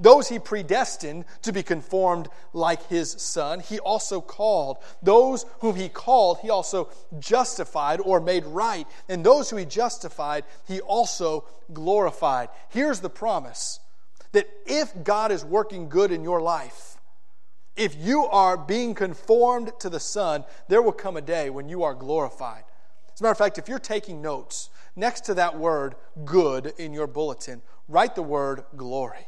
Those 0.00 0.28
he 0.28 0.40
predestined 0.40 1.24
to 1.42 1.52
be 1.52 1.62
conformed 1.62 2.28
like 2.52 2.88
his 2.88 3.12
son, 3.12 3.60
he 3.60 3.78
also 3.78 4.20
called. 4.20 4.78
Those 5.02 5.46
whom 5.60 5.76
he 5.76 5.88
called, 5.88 6.38
he 6.40 6.50
also 6.50 6.90
justified 7.20 8.00
or 8.00 8.20
made 8.20 8.44
right. 8.44 8.86
And 9.08 9.24
those 9.24 9.48
who 9.48 9.56
he 9.56 9.64
justified, 9.64 10.44
he 10.66 10.80
also 10.80 11.44
glorified. 11.72 12.48
Here's 12.70 12.98
the 12.98 13.10
promise 13.10 13.78
that 14.32 14.48
if 14.66 15.04
God 15.04 15.30
is 15.30 15.44
working 15.44 15.88
good 15.88 16.10
in 16.10 16.24
your 16.24 16.40
life, 16.40 16.96
if 17.76 17.96
you 17.96 18.26
are 18.26 18.56
being 18.56 18.94
conformed 18.94 19.72
to 19.80 19.88
the 19.88 20.00
Son, 20.00 20.44
there 20.68 20.82
will 20.82 20.92
come 20.92 21.16
a 21.16 21.22
day 21.22 21.48
when 21.48 21.68
you 21.68 21.82
are 21.82 21.94
glorified. 21.94 22.64
As 23.12 23.20
a 23.20 23.24
matter 23.24 23.32
of 23.32 23.38
fact, 23.38 23.58
if 23.58 23.68
you're 23.68 23.78
taking 23.78 24.20
notes, 24.20 24.70
next 24.96 25.22
to 25.22 25.34
that 25.34 25.58
word 25.58 25.94
good 26.24 26.72
in 26.78 26.92
your 26.92 27.06
bulletin, 27.06 27.62
write 27.88 28.14
the 28.14 28.22
word 28.22 28.64
glory. 28.76 29.26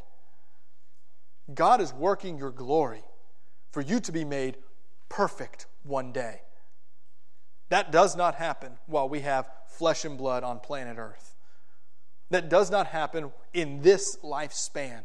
God 1.52 1.80
is 1.80 1.92
working 1.92 2.38
your 2.38 2.50
glory 2.50 3.04
for 3.72 3.80
you 3.80 4.00
to 4.00 4.12
be 4.12 4.24
made 4.24 4.56
perfect 5.08 5.66
one 5.82 6.12
day. 6.12 6.40
That 7.68 7.92
does 7.92 8.16
not 8.16 8.36
happen 8.36 8.72
while 8.86 9.08
we 9.08 9.20
have 9.20 9.50
flesh 9.66 10.04
and 10.04 10.16
blood 10.16 10.44
on 10.44 10.60
planet 10.60 10.96
Earth. 10.98 11.33
That 12.34 12.48
does 12.48 12.68
not 12.68 12.88
happen 12.88 13.32
in 13.52 13.80
this 13.82 14.16
lifespan. 14.24 15.02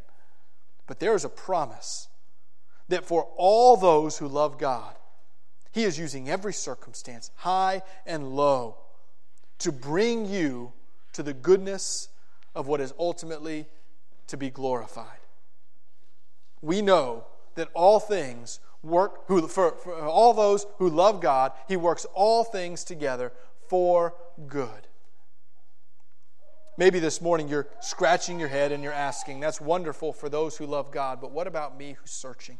But 0.88 1.00
there 1.00 1.14
is 1.14 1.24
a 1.24 1.30
promise 1.30 2.08
that 2.88 3.06
for 3.06 3.28
all 3.38 3.78
those 3.78 4.18
who 4.18 4.28
love 4.28 4.58
God, 4.58 4.96
He 5.72 5.84
is 5.84 6.00
using 6.00 6.28
every 6.28 6.54
circumstance, 6.54 7.30
high 7.36 7.84
and 8.08 8.36
low, 8.36 8.78
to 9.60 9.72
bring 9.72 10.26
you 10.26 10.74
to 11.14 11.22
the 11.22 11.34
goodness 11.34 12.10
of 12.56 12.68
what 12.68 12.82
is 12.82 12.94
ultimately 12.98 13.68
to 14.28 14.36
be 14.36 14.50
glorified 14.50 15.20
we 16.62 16.82
know 16.82 17.26
that 17.56 17.70
all 17.74 18.00
things 18.00 18.60
work 18.84 19.28
who, 19.28 19.48
for, 19.48 19.72
for 19.72 19.96
all 20.02 20.34
those 20.34 20.66
who 20.78 20.90
love 20.90 21.22
God, 21.22 21.52
He 21.68 21.78
works 21.78 22.06
all 22.14 22.44
things 22.44 22.84
together 22.84 23.32
for 23.68 24.16
good. 24.48 24.88
Maybe 26.80 27.00
this 27.00 27.20
morning 27.20 27.50
you're 27.50 27.68
scratching 27.82 28.40
your 28.40 28.48
head 28.48 28.72
and 28.72 28.82
you're 28.82 28.94
asking, 28.94 29.42
that's 29.42 29.60
wonderful 29.60 30.14
for 30.14 30.30
those 30.30 30.56
who 30.56 30.66
love 30.66 30.92
God, 30.92 31.20
but 31.20 31.30
what 31.30 31.46
about 31.46 31.78
me 31.78 31.98
who's 32.00 32.10
searching? 32.10 32.58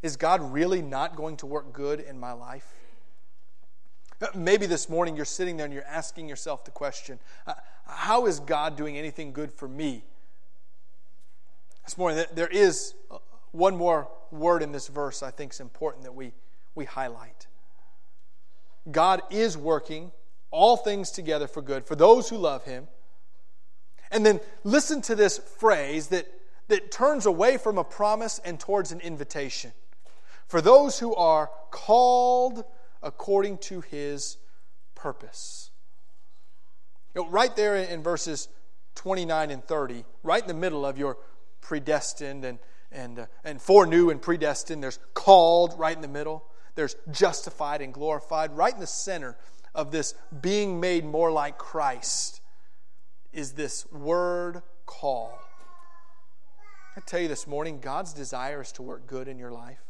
Is 0.00 0.16
God 0.16 0.40
really 0.52 0.80
not 0.80 1.16
going 1.16 1.36
to 1.38 1.46
work 1.46 1.72
good 1.72 1.98
in 1.98 2.20
my 2.20 2.30
life? 2.30 2.72
Maybe 4.32 4.66
this 4.66 4.88
morning 4.88 5.16
you're 5.16 5.24
sitting 5.24 5.56
there 5.56 5.64
and 5.64 5.74
you're 5.74 5.82
asking 5.82 6.28
yourself 6.28 6.64
the 6.64 6.70
question 6.70 7.18
uh, 7.48 7.54
how 7.84 8.26
is 8.26 8.38
God 8.38 8.76
doing 8.76 8.96
anything 8.96 9.32
good 9.32 9.52
for 9.52 9.66
me 9.66 10.04
this 11.84 11.98
morning, 11.98 12.24
there 12.32 12.46
is 12.46 12.94
uh, 13.10 13.18
one 13.50 13.76
more 13.76 14.08
word 14.30 14.62
in 14.62 14.70
this 14.70 14.86
verse 14.86 15.20
I 15.20 15.32
think 15.32 15.52
is 15.52 15.58
important 15.58 16.04
that 16.04 16.14
we, 16.14 16.30
we 16.76 16.84
highlight. 16.84 17.48
God 18.92 19.20
is 19.30 19.58
working 19.58 20.12
all 20.52 20.76
things 20.76 21.10
together 21.10 21.48
for 21.48 21.62
good 21.62 21.84
for 21.84 21.96
those 21.96 22.28
who 22.28 22.36
love 22.36 22.64
Him. 22.64 22.86
And 24.12 24.24
then 24.24 24.40
listen 24.62 25.00
to 25.02 25.14
this 25.14 25.38
phrase 25.38 26.08
that, 26.08 26.28
that 26.68 26.92
turns 26.92 27.26
away 27.26 27.56
from 27.56 27.78
a 27.78 27.84
promise 27.84 28.38
and 28.44 28.60
towards 28.60 28.92
an 28.92 29.00
invitation. 29.00 29.72
For 30.46 30.60
those 30.60 30.98
who 30.98 31.14
are 31.14 31.50
called 31.70 32.64
according 33.02 33.58
to 33.58 33.80
His 33.80 34.36
purpose. 34.94 35.70
You 37.14 37.22
know, 37.22 37.28
right 37.28 37.54
there 37.56 37.76
in 37.76 38.02
verses 38.02 38.48
29 38.94 39.50
and 39.50 39.64
30, 39.64 40.04
right 40.22 40.42
in 40.42 40.48
the 40.48 40.54
middle 40.54 40.84
of 40.84 40.98
your 40.98 41.16
predestined 41.62 42.44
and, 42.44 42.58
and, 42.90 43.20
uh, 43.20 43.26
and 43.44 43.60
foreknew 43.60 44.10
and 44.10 44.20
predestined. 44.20 44.82
There's 44.82 44.98
called 45.14 45.78
right 45.78 45.96
in 45.96 46.02
the 46.02 46.08
middle. 46.08 46.44
There's 46.74 46.96
justified 47.10 47.80
and 47.80 47.92
glorified. 47.92 48.56
Right 48.56 48.72
in 48.72 48.80
the 48.80 48.86
center 48.86 49.36
of 49.74 49.90
this 49.90 50.14
being 50.40 50.80
made 50.80 51.04
more 51.04 51.30
like 51.30 51.58
Christ 51.58 52.40
is 53.32 53.52
this 53.52 53.90
word 53.90 54.62
call. 54.86 55.38
I 56.96 57.00
tell 57.00 57.20
you 57.20 57.28
this 57.28 57.46
morning, 57.46 57.80
God's 57.80 58.12
desire 58.12 58.60
is 58.60 58.72
to 58.72 58.82
work 58.82 59.06
good 59.06 59.28
in 59.28 59.38
your 59.38 59.50
life. 59.50 59.82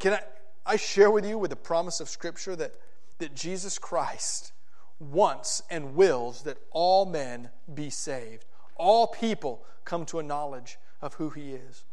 Can 0.00 0.14
I, 0.14 0.20
I 0.64 0.76
share 0.76 1.10
with 1.10 1.26
you 1.26 1.38
with 1.38 1.50
the 1.50 1.56
promise 1.56 2.00
of 2.00 2.08
Scripture 2.08 2.56
that, 2.56 2.74
that 3.18 3.34
Jesus 3.34 3.78
Christ 3.78 4.52
wants 4.98 5.62
and 5.70 5.94
wills 5.94 6.42
that 6.42 6.58
all 6.70 7.06
men 7.06 7.50
be 7.74 7.88
saved 7.90 8.44
all 8.76 9.06
people 9.06 9.64
come 9.84 10.04
to 10.06 10.18
a 10.18 10.22
knowledge 10.22 10.78
of 11.00 11.14
who 11.14 11.30
He 11.30 11.52
is. 11.52 11.84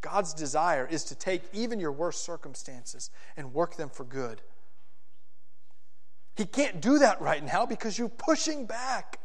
God's 0.00 0.34
desire 0.34 0.86
is 0.86 1.04
to 1.04 1.14
take 1.14 1.42
even 1.52 1.80
your 1.80 1.92
worst 1.92 2.24
circumstances 2.24 3.10
and 3.36 3.54
work 3.54 3.76
them 3.76 3.88
for 3.88 4.04
good. 4.04 4.42
He 6.36 6.44
can't 6.46 6.80
do 6.80 6.98
that 6.98 7.20
right 7.20 7.44
now 7.44 7.66
because 7.66 7.98
you're 7.98 8.08
pushing 8.08 8.66
back, 8.66 9.20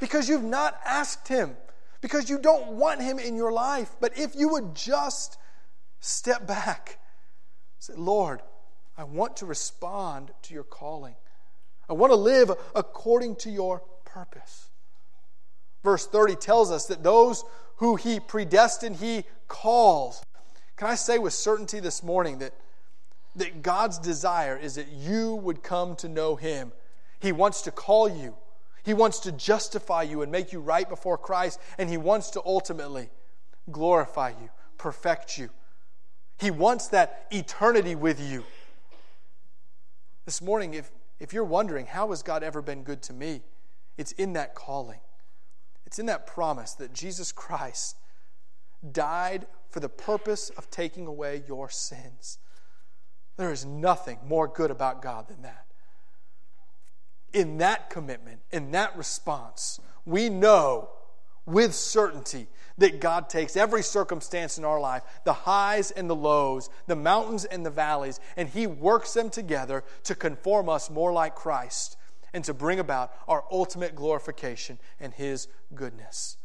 because 0.00 0.28
you've 0.28 0.44
not 0.44 0.78
asked 0.84 1.28
Him, 1.28 1.56
because 2.00 2.28
you 2.28 2.38
don't 2.38 2.72
want 2.72 3.00
Him 3.00 3.18
in 3.18 3.36
your 3.36 3.52
life. 3.52 3.94
But 4.00 4.18
if 4.18 4.34
you 4.34 4.50
would 4.50 4.74
just 4.74 5.38
step 6.00 6.46
back, 6.46 6.98
say, 7.78 7.94
Lord, 7.96 8.42
I 8.96 9.04
want 9.04 9.38
to 9.38 9.46
respond 9.46 10.32
to 10.42 10.54
your 10.54 10.64
calling. 10.64 11.16
I 11.88 11.94
want 11.94 12.12
to 12.12 12.16
live 12.16 12.50
according 12.74 13.36
to 13.36 13.50
your 13.50 13.82
purpose 14.04 14.70
verse 15.84 16.06
30 16.06 16.34
tells 16.36 16.72
us 16.72 16.86
that 16.86 17.04
those 17.04 17.44
who 17.76 17.94
he 17.94 18.18
predestined, 18.18 18.96
he 18.96 19.24
calls. 19.46 20.24
Can 20.76 20.88
I 20.88 20.96
say 20.96 21.18
with 21.18 21.34
certainty 21.34 21.78
this 21.78 22.02
morning 22.02 22.38
that, 22.38 22.54
that 23.36 23.62
God's 23.62 23.98
desire 23.98 24.56
is 24.56 24.74
that 24.76 24.88
you 24.88 25.34
would 25.36 25.62
come 25.62 25.96
to 25.96 26.08
know 26.08 26.36
him? 26.36 26.72
He 27.20 27.32
wants 27.32 27.62
to 27.62 27.70
call 27.70 28.08
you, 28.08 28.34
he 28.84 28.94
wants 28.94 29.20
to 29.20 29.32
justify 29.32 30.02
you 30.02 30.22
and 30.22 30.30
make 30.30 30.52
you 30.52 30.60
right 30.60 30.88
before 30.88 31.16
Christ, 31.16 31.58
and 31.78 31.88
he 31.88 31.96
wants 31.96 32.30
to 32.30 32.42
ultimately 32.44 33.08
glorify 33.70 34.30
you, 34.30 34.50
perfect 34.76 35.38
you. 35.38 35.50
He 36.38 36.50
wants 36.50 36.88
that 36.88 37.26
eternity 37.30 37.94
with 37.94 38.20
you. 38.20 38.44
This 40.26 40.42
morning, 40.42 40.74
if, 40.74 40.90
if 41.20 41.32
you're 41.32 41.44
wondering, 41.44 41.86
how 41.86 42.10
has 42.10 42.22
God 42.22 42.42
ever 42.42 42.60
been 42.60 42.82
good 42.82 43.02
to 43.02 43.12
me? 43.12 43.42
It's 43.96 44.12
in 44.12 44.32
that 44.32 44.54
calling. 44.54 45.00
It's 45.86 45.98
in 45.98 46.06
that 46.06 46.26
promise 46.26 46.72
that 46.74 46.92
Jesus 46.92 47.30
Christ 47.30 47.96
died 48.92 49.46
for 49.70 49.80
the 49.80 49.88
purpose 49.88 50.50
of 50.50 50.70
taking 50.70 51.06
away 51.06 51.42
your 51.46 51.70
sins. 51.70 52.38
There 53.36 53.52
is 53.52 53.64
nothing 53.64 54.18
more 54.26 54.48
good 54.48 54.70
about 54.70 55.02
God 55.02 55.28
than 55.28 55.42
that. 55.42 55.66
In 57.32 57.58
that 57.58 57.90
commitment, 57.90 58.40
in 58.52 58.70
that 58.72 58.96
response, 58.96 59.80
we 60.04 60.28
know 60.28 60.90
with 61.46 61.74
certainty 61.74 62.46
that 62.78 63.00
God 63.00 63.28
takes 63.28 63.56
every 63.56 63.82
circumstance 63.82 64.58
in 64.58 64.64
our 64.64 64.80
life, 64.80 65.02
the 65.24 65.32
highs 65.32 65.90
and 65.90 66.08
the 66.08 66.14
lows, 66.14 66.70
the 66.86 66.96
mountains 66.96 67.44
and 67.44 67.64
the 67.64 67.70
valleys, 67.70 68.20
and 68.36 68.48
He 68.48 68.66
works 68.66 69.14
them 69.14 69.30
together 69.30 69.84
to 70.04 70.14
conform 70.14 70.68
us 70.68 70.90
more 70.90 71.12
like 71.12 71.34
Christ 71.34 71.96
and 72.32 72.44
to 72.44 72.54
bring 72.54 72.80
about 72.80 73.12
our 73.28 73.44
ultimate 73.50 73.94
glorification 73.94 74.78
and 74.98 75.12
His 75.14 75.48
goodness. 75.74 76.36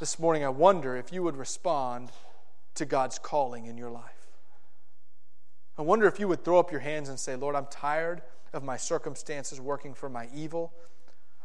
This 0.00 0.18
morning, 0.18 0.44
I 0.44 0.48
wonder 0.48 0.96
if 0.96 1.12
you 1.12 1.22
would 1.22 1.36
respond 1.36 2.10
to 2.74 2.84
God's 2.84 3.18
calling 3.18 3.66
in 3.66 3.76
your 3.76 3.90
life. 3.90 4.13
I 5.76 5.82
wonder 5.82 6.06
if 6.06 6.20
you 6.20 6.28
would 6.28 6.44
throw 6.44 6.58
up 6.58 6.70
your 6.70 6.80
hands 6.80 7.08
and 7.08 7.18
say, 7.18 7.34
Lord, 7.36 7.56
I'm 7.56 7.66
tired 7.66 8.22
of 8.52 8.62
my 8.62 8.76
circumstances 8.76 9.60
working 9.60 9.94
for 9.94 10.08
my 10.08 10.28
evil. 10.34 10.72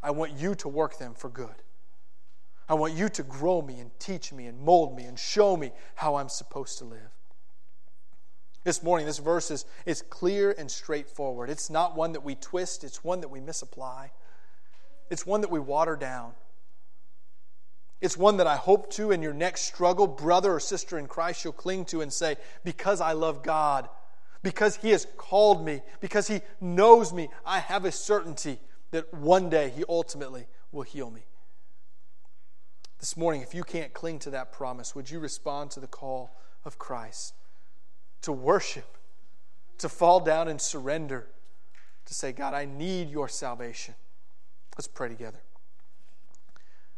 I 0.04 0.12
want 0.12 0.34
you 0.34 0.56
to 0.56 0.68
work 0.68 0.98
them 0.98 1.14
for 1.14 1.30
good. 1.30 1.64
I 2.68 2.76
want 2.76 2.94
you 2.94 3.10
to 3.10 3.24
grow 3.24 3.62
me 3.62 3.80
and 3.80 3.90
teach 4.00 4.32
me 4.32 4.46
and 4.46 4.62
mold 4.62 4.96
me 4.96 5.04
and 5.06 5.18
show 5.18 5.58
me 5.58 5.72
how 5.96 6.16
I'm 6.16 6.30
supposed 6.30 6.78
to 6.78 6.86
live. 6.86 7.10
This 8.64 8.84
morning, 8.84 9.08
this 9.08 9.18
verse 9.18 9.50
is, 9.50 9.66
is 9.88 10.04
clear 10.04 10.54
and 10.56 10.70
straightforward. 10.70 11.50
It's 11.50 11.72
not 11.72 11.96
one 11.96 12.12
that 12.12 12.24
we 12.24 12.36
twist, 12.36 12.84
it's 12.84 13.04
one 13.04 13.22
that 13.22 13.30
we 13.30 13.40
misapply, 13.40 14.12
it's 15.10 15.26
one 15.26 15.42
that 15.42 15.50
we 15.50 15.60
water 15.60 15.96
down. 15.96 16.34
It's 18.02 18.16
one 18.16 18.38
that 18.38 18.48
I 18.48 18.56
hope 18.56 18.92
to 18.92 19.12
in 19.12 19.22
your 19.22 19.34
next 19.34 19.64
struggle, 19.64 20.08
brother 20.08 20.54
or 20.54 20.60
sister 20.62 20.98
in 20.98 21.08
Christ, 21.08 21.44
you'll 21.44 21.52
cling 21.52 21.84
to 21.86 22.00
and 22.00 22.14
say, 22.14 22.38
Because 22.64 23.02
I 23.02 23.12
love 23.12 23.44
God, 23.44 23.90
because 24.44 24.78
He 24.78 24.90
has 24.92 25.08
called 25.18 25.66
me, 25.66 25.82
because 26.00 26.28
He 26.28 26.42
knows 26.62 27.14
me, 27.14 27.30
I 27.46 27.60
have 27.60 27.86
a 27.86 27.92
certainty 27.92 28.60
that 28.92 29.14
one 29.14 29.50
day 29.50 29.72
He 29.76 29.84
ultimately 29.88 30.48
will 30.72 30.84
heal 30.84 31.10
me. 31.10 31.22
This 33.00 33.16
morning, 33.16 33.42
if 33.42 33.54
you 33.54 33.64
can't 33.64 33.94
cling 33.94 34.20
to 34.20 34.30
that 34.32 34.52
promise, 34.52 34.94
would 34.94 35.10
you 35.10 35.20
respond 35.20 35.72
to 35.72 35.80
the 35.80 35.88
call 35.88 36.38
of 36.66 36.78
Christ 36.78 37.34
to 38.22 38.32
worship, 38.32 38.98
to 39.78 39.88
fall 39.88 40.20
down 40.20 40.50
and 40.50 40.60
surrender, 40.60 41.28
to 42.06 42.14
say, 42.14 42.34
God, 42.34 42.54
I 42.54 42.66
need 42.66 43.10
your 43.10 43.30
salvation? 43.30 43.96
Let's 44.78 44.88
pray 44.88 45.08
together. 45.08 45.40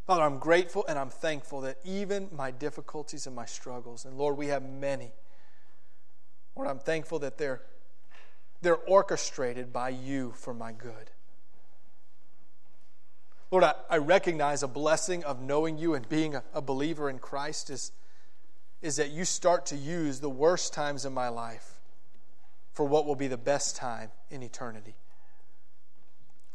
Father, 0.08 0.24
I'm 0.24 0.40
grateful 0.40 0.84
and 0.88 0.98
I'm 0.98 1.10
thankful 1.10 1.62
that 1.62 1.78
even 1.86 2.30
my 2.36 2.50
difficulties 2.50 3.28
and 3.28 3.36
my 3.36 3.46
struggles, 3.46 4.06
and 4.06 4.18
Lord, 4.18 4.38
we 4.38 4.48
have 4.48 4.64
many. 4.64 5.12
Lord, 6.56 6.68
I'm 6.68 6.80
thankful 6.80 7.20
that 7.20 7.38
they're, 7.38 7.62
they're 8.62 8.76
orchestrated 8.76 9.72
by 9.72 9.90
you 9.90 10.34
for 10.36 10.54
my 10.54 10.72
good. 10.72 11.12
Lord, 13.52 13.64
I, 13.64 13.74
I 13.90 13.98
recognize 13.98 14.64
a 14.64 14.68
blessing 14.68 15.24
of 15.24 15.42
knowing 15.42 15.78
you 15.78 15.94
and 15.94 16.08
being 16.08 16.36
a, 16.36 16.44
a 16.54 16.62
believer 16.62 17.10
in 17.10 17.20
Christ 17.20 17.70
is, 17.70 17.92
is 18.82 18.96
that 18.96 19.12
you 19.12 19.26
start 19.26 19.66
to 19.68 19.76
use 19.76 20.20
the 20.20 20.30
worst 20.30 20.74
times 20.74 21.06
in 21.06 21.14
my 21.14 21.28
life 21.28 21.80
for 22.74 22.86
what 22.86 23.06
will 23.06 23.16
be 23.16 23.28
the 23.28 23.38
best 23.38 23.76
time 23.76 24.10
in 24.30 24.42
eternity. 24.42 24.96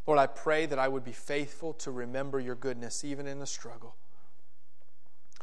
Lord, 0.07 0.19
I 0.19 0.27
pray 0.27 0.67
that 0.67 0.79
I 0.79 0.89
would 0.89 1.05
be 1.05 1.13
faithful 1.13 1.75
to 1.75 1.91
remember 1.91 2.41
your 2.41 2.55
goodness 2.55 3.05
even 3.05 3.27
in 3.27 3.41
the 3.41 3.47
struggle. 3.47 3.97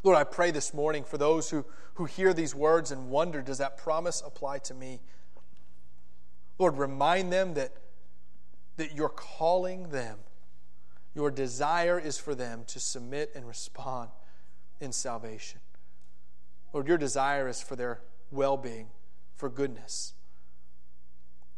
Lord, 0.03 0.17
I 0.17 0.25
pray 0.25 0.51
this 0.51 0.73
morning 0.73 1.03
for 1.03 1.17
those 1.17 1.49
who, 1.49 1.65
who 1.95 2.05
hear 2.05 2.33
these 2.33 2.53
words 2.53 2.91
and 2.91 3.09
wonder, 3.09 3.41
does 3.41 3.57
that 3.59 3.77
promise 3.77 4.21
apply 4.25 4.59
to 4.59 4.73
me? 4.73 4.99
Lord, 6.59 6.77
remind 6.77 7.31
them 7.31 7.53
that, 7.55 7.71
that 8.77 8.93
you're 8.93 9.09
calling 9.09 9.89
them 9.89 10.19
your 11.15 11.29
desire 11.29 11.99
is 11.99 12.17
for 12.17 12.33
them 12.33 12.63
to 12.67 12.79
submit 12.79 13.31
and 13.35 13.47
respond 13.47 14.09
in 14.79 14.91
salvation. 14.91 15.59
Lord, 16.73 16.87
your 16.87 16.97
desire 16.97 17.47
is 17.47 17.61
for 17.61 17.75
their 17.75 18.01
well 18.31 18.57
being, 18.57 18.87
for 19.35 19.47
goodness. 19.47 20.13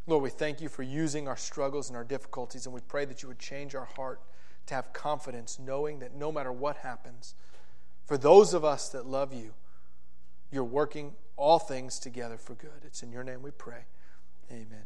Lord, 0.07 0.23
we 0.23 0.29
thank 0.29 0.61
you 0.61 0.67
for 0.67 0.83
using 0.83 1.27
our 1.27 1.37
struggles 1.37 1.87
and 1.89 1.95
our 1.95 2.03
difficulties, 2.03 2.65
and 2.65 2.75
we 2.75 2.81
pray 2.81 3.05
that 3.05 3.23
you 3.23 3.29
would 3.29 3.39
change 3.39 3.75
our 3.75 3.85
heart 3.85 4.21
to 4.67 4.73
have 4.73 4.91
confidence, 4.93 5.57
knowing 5.57 5.99
that 5.99 6.13
no 6.13 6.31
matter 6.31 6.51
what 6.51 6.77
happens, 6.77 7.33
for 8.05 8.17
those 8.17 8.53
of 8.53 8.63
us 8.63 8.89
that 8.89 9.05
love 9.05 9.33
you, 9.33 9.53
you're 10.51 10.63
working 10.63 11.13
all 11.37 11.59
things 11.59 11.99
together 11.99 12.37
for 12.37 12.53
good. 12.53 12.83
It's 12.85 13.03
in 13.03 13.11
your 13.11 13.23
name 13.23 13.41
we 13.41 13.51
pray. 13.51 13.85
Amen. 14.51 14.85